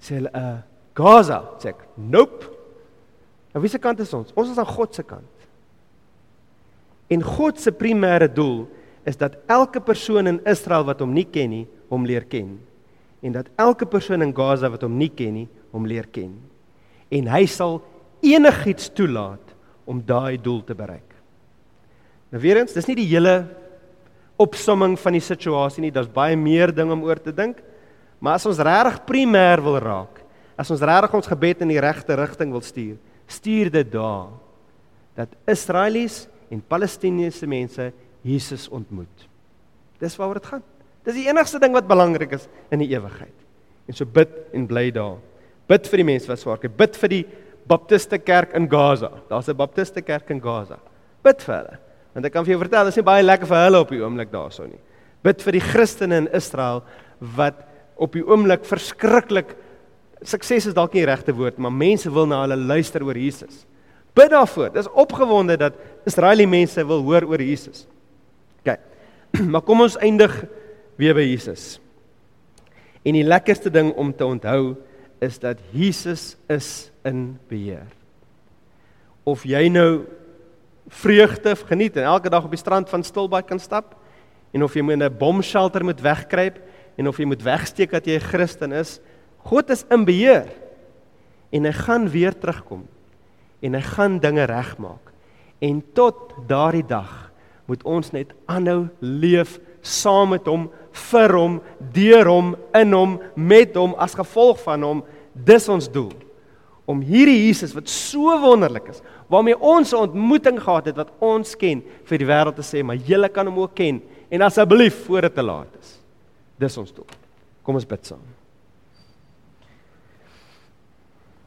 Sê 0.00 0.18
hulle, 0.18 0.30
"Uh, 0.34 0.58
Gaza," 0.94 1.50
sê 1.58 1.68
ek, 1.68 1.88
"Nope." 1.96 2.44
Aan 3.54 3.62
wiese 3.62 3.78
kant 3.78 4.00
is 4.00 4.12
ons? 4.12 4.32
Ons 4.36 4.50
is 4.50 4.58
aan 4.58 4.66
God 4.66 4.94
se 4.94 5.02
kant. 5.02 5.24
En 7.08 7.22
God 7.22 7.58
se 7.58 7.70
primêre 7.70 8.28
doel 8.28 8.68
is 9.04 9.16
dat 9.16 9.36
elke 9.46 9.80
persoon 9.80 10.26
in 10.26 10.40
Israel 10.44 10.84
wat 10.84 11.00
hom 11.00 11.12
nie 11.12 11.24
ken 11.24 11.50
nie, 11.50 11.68
hom 11.88 12.04
leer 12.04 12.24
ken. 12.24 12.60
En 13.22 13.32
dat 13.32 13.46
elke 13.56 13.86
persoon 13.86 14.22
in 14.22 14.34
Gaza 14.34 14.68
wat 14.68 14.82
hom 14.82 14.98
nie 14.98 15.08
ken 15.08 15.32
nie, 15.32 15.48
hom 15.70 15.86
leer 15.86 16.06
ken. 16.12 16.34
En 17.14 17.28
hy 17.30 17.44
sal 17.50 17.80
enigiets 18.24 18.90
toelaat 18.94 19.54
om 19.86 20.02
daai 20.02 20.36
doel 20.42 20.62
te 20.66 20.74
bereik. 20.74 21.14
Nou 22.32 22.42
weer 22.42 22.58
eens, 22.60 22.74
dis 22.74 22.88
nie 22.90 22.98
die 22.98 23.08
hele 23.08 23.46
opsomming 24.40 24.96
van 25.00 25.16
die 25.16 25.24
situasie 25.24 25.84
nie, 25.84 25.92
daar's 25.94 26.10
baie 26.12 26.36
meer 26.36 26.72
dinge 26.74 26.96
om 26.96 27.04
oor 27.06 27.20
te 27.22 27.32
dink. 27.32 27.62
Maar 28.18 28.40
as 28.40 28.46
ons 28.48 28.60
regtig 28.60 28.98
primêr 29.08 29.62
wil 29.64 29.78
raak, 29.80 30.22
as 30.56 30.70
ons 30.72 30.82
regtig 30.82 31.14
ons 31.14 31.30
gebed 31.30 31.62
in 31.64 31.72
die 31.72 31.82
regte 31.82 32.16
rigting 32.18 32.52
wil 32.52 32.64
stuur, 32.64 32.96
stuur 33.28 33.70
dit 33.72 33.92
daar 33.92 34.32
dat 35.16 35.32
Israelies 35.48 36.26
en 36.52 36.60
Palestiniese 36.60 37.48
mense 37.48 37.90
Jesus 38.26 38.66
ontmoet. 38.68 39.26
Dis 40.02 40.16
waaroor 40.18 40.40
dit 40.40 40.50
gaan. 40.50 40.64
Dis 41.06 41.16
die 41.16 41.28
enigste 41.30 41.60
ding 41.62 41.72
wat 41.76 41.88
belangrik 41.88 42.34
is 42.36 42.48
in 42.74 42.82
die 42.82 42.90
ewigheid. 42.92 43.34
En 43.86 43.96
so 43.96 44.04
bid 44.04 44.32
en 44.56 44.66
bly 44.68 44.90
daar. 44.94 45.16
Bid 45.68 45.88
vir 45.90 46.02
die 46.02 46.08
mense 46.12 46.30
wat 46.30 46.40
swaar 46.40 46.60
kry. 46.62 46.70
Bid 46.70 46.96
vir 46.96 47.12
die 47.12 47.24
Baptiste 47.66 48.18
kerk 48.22 48.54
in 48.54 48.68
Gaza. 48.70 49.10
Daar's 49.28 49.48
'n 49.48 49.56
Baptiste 49.56 50.02
kerk 50.02 50.30
in 50.30 50.40
Gaza. 50.40 50.78
Bid 51.22 51.42
vir 51.42 51.54
hulle. 51.56 51.78
Want 52.14 52.26
ek 52.26 52.32
kan 52.32 52.44
vir 52.44 52.54
jou 52.54 52.60
vertel, 52.60 52.84
dit 52.84 52.92
is 52.92 52.96
nie 52.96 53.02
baie 53.02 53.22
lekker 53.22 53.46
vir 53.46 53.64
hulle 53.64 53.80
op 53.80 53.88
die 53.88 54.00
oomblik 54.00 54.30
daarso 54.30 54.64
nie. 54.64 54.78
Bid 55.22 55.42
vir 55.42 55.52
die 55.52 55.60
Christene 55.60 56.16
in 56.16 56.28
Israel 56.28 56.82
wat 57.20 57.54
op 57.96 58.12
die 58.12 58.22
oomblik 58.22 58.64
verskriklik 58.64 59.56
sukses 60.22 60.66
is 60.66 60.74
dalk 60.74 60.94
nie 60.94 61.04
die 61.04 61.10
regte 61.10 61.34
woord, 61.36 61.58
maar 61.58 61.72
mense 61.72 62.10
wil 62.12 62.26
na 62.26 62.40
hulle 62.44 62.56
luister 62.56 63.02
oor 63.04 63.18
Jesus. 63.18 63.66
Bid 64.16 64.30
daarvoor. 64.32 64.72
Dis 64.72 64.88
opgewonde 64.88 65.58
dat 65.60 65.74
Israeliese 66.08 66.48
mense 66.48 66.86
wil 66.88 67.02
hoor 67.04 67.26
oor 67.28 67.42
Jesus. 67.42 67.86
OK. 68.64 68.78
Maar 69.52 69.62
kom 69.62 69.82
ons 69.84 69.98
eindig 70.00 70.32
weer 70.96 71.14
by 71.14 71.26
Jesus. 71.26 71.76
En 73.04 73.12
die 73.12 73.26
lekkerste 73.26 73.70
ding 73.70 73.92
om 73.92 74.14
te 74.16 74.24
onthou 74.24 74.76
is 75.18 75.38
dat 75.38 75.58
Jesus 75.70 76.36
is 76.48 76.90
in 77.04 77.38
beheer. 77.48 77.88
Of 79.24 79.44
jy 79.44 79.68
nou 79.68 80.06
vreugde 80.88 81.56
geniet 81.66 81.96
en 81.96 82.06
elke 82.06 82.30
dag 82.30 82.44
op 82.44 82.52
die 82.54 82.60
strand 82.60 82.88
van 82.88 83.02
Stilbaai 83.02 83.42
kan 83.42 83.58
stap 83.58 83.96
en 84.54 84.62
of 84.62 84.74
jy 84.74 84.82
moet 84.82 85.02
'n 85.02 85.18
bomshelter 85.18 85.84
moet 85.84 86.00
wegkruip 86.00 86.60
en 86.96 87.08
of 87.08 87.18
jy 87.18 87.24
moet 87.24 87.42
wegsteek 87.42 87.90
dat 87.90 88.06
jy 88.06 88.16
'n 88.16 88.28
Christen 88.28 88.72
is, 88.72 89.00
God 89.44 89.70
is 89.70 89.84
in 89.90 90.04
beheer. 90.04 90.48
En 91.52 91.64
hy 91.64 91.72
gaan 91.72 92.08
weer 92.08 92.34
terugkom 92.38 92.86
en 93.60 93.74
hy 93.74 93.80
gaan 93.80 94.18
dinge 94.18 94.44
regmaak. 94.44 95.12
En 95.58 95.82
tot 95.94 96.34
daardie 96.46 96.86
dag 96.86 97.32
moet 97.66 97.82
ons 97.82 98.10
net 98.10 98.32
aanhou 98.46 98.88
leef 99.00 99.58
saam 99.80 100.34
met 100.34 100.46
hom, 100.46 100.70
vir 100.96 101.34
hom, 101.36 101.58
deur 101.94 102.28
hom, 102.30 102.54
in 102.74 102.94
hom, 102.96 103.18
met 103.36 103.76
hom 103.76 103.94
as 104.00 104.16
gevolg 104.16 104.60
van 104.64 104.82
hom. 104.86 105.02
Dis 105.32 105.68
ons 105.72 105.88
doel. 105.92 106.14
Om 106.86 107.02
hierdie 107.02 107.46
Jesus 107.48 107.74
wat 107.74 107.90
so 107.90 108.34
wonderlik 108.40 108.88
is, 108.92 109.02
waarmee 109.28 109.58
ons 109.58 109.92
'n 109.92 110.06
ontmoeting 110.06 110.60
gehad 110.60 110.86
het 110.86 110.96
wat 110.96 111.10
ons 111.18 111.56
ken, 111.56 111.82
vir 112.04 112.18
die 112.18 112.26
wêreld 112.26 112.56
te 112.56 112.62
sê, 112.62 112.82
maar 112.82 112.96
julle 112.96 113.28
kan 113.28 113.46
hom 113.46 113.58
ook 113.58 113.74
ken 113.74 114.02
en 114.30 114.42
asseblief 114.42 115.04
voor 115.06 115.20
dit 115.20 115.34
te 115.34 115.42
laat 115.42 115.68
is. 115.80 116.00
Dis 116.58 116.76
ons 116.76 116.92
doel. 116.92 117.06
Kom 117.62 117.74
ons 117.74 117.86
bid 117.86 118.06
saam. 118.06 118.22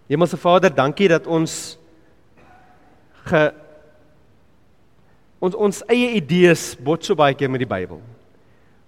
Hemelse 0.10 0.38
Vader, 0.38 0.74
dankie 0.74 1.08
dat 1.08 1.28
ons 1.28 1.78
ge 3.30 3.54
ons 5.40 5.56
ons 5.56 5.84
eie 5.88 6.16
idees 6.18 6.76
bot 6.76 7.06
so 7.06 7.16
baie 7.16 7.36
keer 7.38 7.50
met 7.50 7.62
die 7.62 7.70
Bybel. 7.70 8.02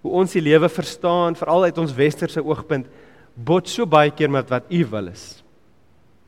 Hoe 0.02 0.18
ons 0.22 0.34
die 0.34 0.42
lewe 0.42 0.68
verstaan, 0.72 1.36
veral 1.38 1.68
uit 1.68 1.78
ons 1.78 1.94
westerse 1.94 2.42
oogpunt, 2.42 2.88
bot 3.32 3.70
so 3.70 3.86
baie 3.88 4.10
keer 4.12 4.30
met 4.32 4.50
wat 4.50 4.68
U 4.72 4.82
wil 4.90 5.12
is. 5.12 5.42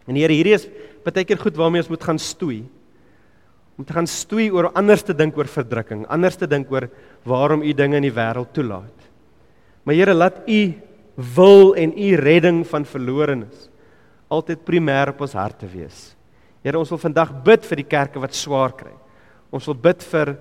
En 0.09 0.17
Here, 0.17 0.33
hierdie 0.33 0.57
is 0.57 0.69
baie 1.05 1.27
keer 1.27 1.41
goed 1.41 1.59
waarmee 1.59 1.85
ons 1.85 1.93
moet 1.93 2.07
gaan 2.07 2.21
stoei. 2.21 2.63
Om 3.75 3.85
te 3.85 3.97
gaan 3.97 4.07
stoei 4.09 4.49
oor 4.55 4.71
anders 4.79 5.03
te 5.03 5.17
dink 5.17 5.37
oor 5.37 5.51
verdrukking, 5.51 6.05
anders 6.07 6.39
te 6.39 6.47
dink 6.47 6.71
oor 6.73 6.87
waarom 7.27 7.65
U 7.67 7.75
dinge 7.75 7.99
in 7.99 8.07
die 8.07 8.15
wêreld 8.15 8.55
toelaat. 8.55 9.11
Maar 9.85 9.99
Here, 9.99 10.15
laat 10.15 10.43
U 10.47 10.61
wil 11.37 11.75
en 11.79 11.93
U 11.99 12.11
redding 12.19 12.65
van 12.67 12.87
verlorenes 12.87 13.69
altyd 14.35 14.65
primêr 14.67 15.13
op 15.13 15.23
ons 15.25 15.37
harte 15.37 15.69
wees. 15.69 16.13
Here, 16.65 16.79
ons 16.81 16.91
wil 16.93 17.01
vandag 17.03 17.33
bid 17.45 17.67
vir 17.69 17.83
die 17.83 17.89
kerke 17.89 18.23
wat 18.23 18.37
swaar 18.37 18.73
kry. 18.77 18.95
Ons 19.55 19.69
wil 19.69 19.77
bid 19.79 20.03
vir 20.11 20.35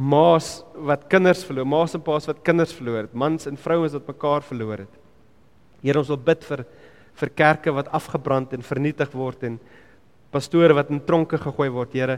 ma's 0.00 0.62
wat 0.80 1.04
kinders 1.12 1.42
verloor, 1.44 1.68
ma's 1.68 1.94
en 1.96 2.02
pa's 2.04 2.28
wat 2.30 2.40
kinders 2.46 2.72
verloor 2.72 3.04
het, 3.04 3.16
mans 3.16 3.44
en 3.50 3.58
vrouens 3.60 3.92
wat 3.98 4.08
mekaar 4.08 4.44
verloor 4.46 4.86
het. 4.86 4.98
Here, 5.84 6.00
ons 6.00 6.12
wil 6.12 6.20
bid 6.30 6.46
vir 6.48 6.64
vir 7.20 7.32
kerke 7.36 7.72
wat 7.74 7.90
afgebrand 7.92 8.54
en 8.56 8.62
vernietig 8.64 9.10
word 9.12 9.42
en 9.44 9.58
pastore 10.32 10.72
wat 10.78 10.92
in 10.94 11.02
tronke 11.04 11.36
gegooi 11.42 11.66
word. 11.74 11.92
Here, 11.92 12.16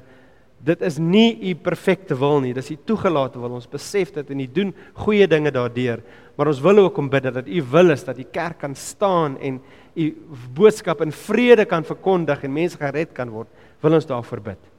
dit 0.62 0.84
is 0.86 1.00
nie 1.02 1.32
u 1.50 1.54
perfekte 1.58 2.14
wil 2.20 2.38
nie, 2.44 2.52
dis 2.54 2.70
u 2.70 2.76
toegelate 2.86 3.40
wil. 3.42 3.56
Ons 3.58 3.66
besef 3.70 4.12
dit 4.14 4.30
en 4.30 4.42
u 4.44 4.46
doen 4.60 4.70
goeie 5.02 5.26
dinge 5.26 5.50
daardeur, 5.50 6.04
maar 6.38 6.52
ons 6.52 6.62
wil 6.62 6.84
ook 6.84 7.00
om 7.02 7.10
bid 7.10 7.26
dat 7.34 7.48
u 7.48 7.64
wil 7.72 7.96
is 7.96 8.06
dat 8.06 8.20
die 8.20 8.28
kerk 8.30 8.60
kan 8.62 8.76
staan 8.78 9.40
en 9.42 9.58
u 9.98 10.06
boodskap 10.54 11.02
in 11.02 11.10
vrede 11.12 11.66
kan 11.66 11.82
verkondig 11.88 12.44
en 12.46 12.54
mense 12.54 12.78
gered 12.78 13.10
kan 13.16 13.32
word. 13.32 13.50
Wil 13.82 13.98
ons 13.98 14.06
daarvoor 14.06 14.44
bid. 14.52 14.70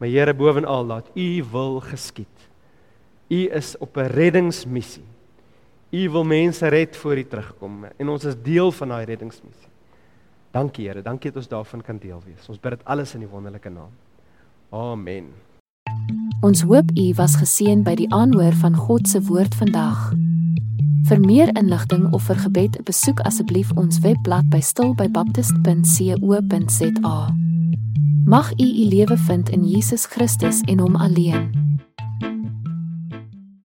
Maar 0.00 0.08
Here 0.08 0.34
bovenal 0.34 0.84
laat 0.84 1.10
U 1.14 1.44
wil 1.52 1.80
geskied. 1.84 2.39
U 3.30 3.46
is 3.54 3.78
op 3.78 3.96
'n 3.96 4.10
reddingsmissie. 4.10 5.04
U 5.90 6.10
wil 6.10 6.24
mense 6.24 6.68
red 6.68 6.96
voor 6.96 7.18
U 7.18 7.24
terugkom 7.24 7.84
en 7.96 8.08
ons 8.08 8.24
is 8.24 8.34
deel 8.42 8.72
van 8.72 8.88
daai 8.88 9.04
reddingsmissie. 9.04 9.68
Dankie 10.50 10.88
Here, 10.88 11.02
dankie 11.02 11.30
dat 11.30 11.36
ons 11.36 11.48
daarvan 11.48 11.82
kan 11.82 11.98
deel 11.98 12.22
wees. 12.26 12.48
Ons 12.48 12.60
bid 12.60 12.70
dit 12.70 12.84
alles 12.84 13.14
in 13.14 13.20
die 13.20 13.28
wonderlike 13.28 13.70
naam. 13.70 13.90
Amen. 14.70 15.24
Ons 16.40 16.62
hoop 16.62 16.90
u 16.96 17.14
was 17.14 17.36
geseën 17.36 17.82
by 17.82 17.94
die 17.94 18.14
aanhoor 18.14 18.52
van 18.52 18.74
God 18.74 19.08
se 19.08 19.22
woord 19.22 19.54
vandag. 19.54 20.12
Vir 21.10 21.20
meer 21.20 21.58
inligting 21.58 22.12
of 22.14 22.22
vir 22.22 22.36
gebed, 22.36 22.84
besoek 22.84 23.20
asseblief 23.20 23.72
ons 23.76 23.98
webblad 24.00 24.50
by 24.50 24.60
stilbybaptist.co.za. 24.60 27.34
Mag 28.24 28.52
u 28.52 28.64
u 28.64 28.84
lewe 28.94 29.16
vind 29.16 29.48
in 29.48 29.64
Jesus 29.64 30.06
Christus 30.06 30.60
en 30.66 30.78
hom 30.78 30.96
alleen. 30.96 31.60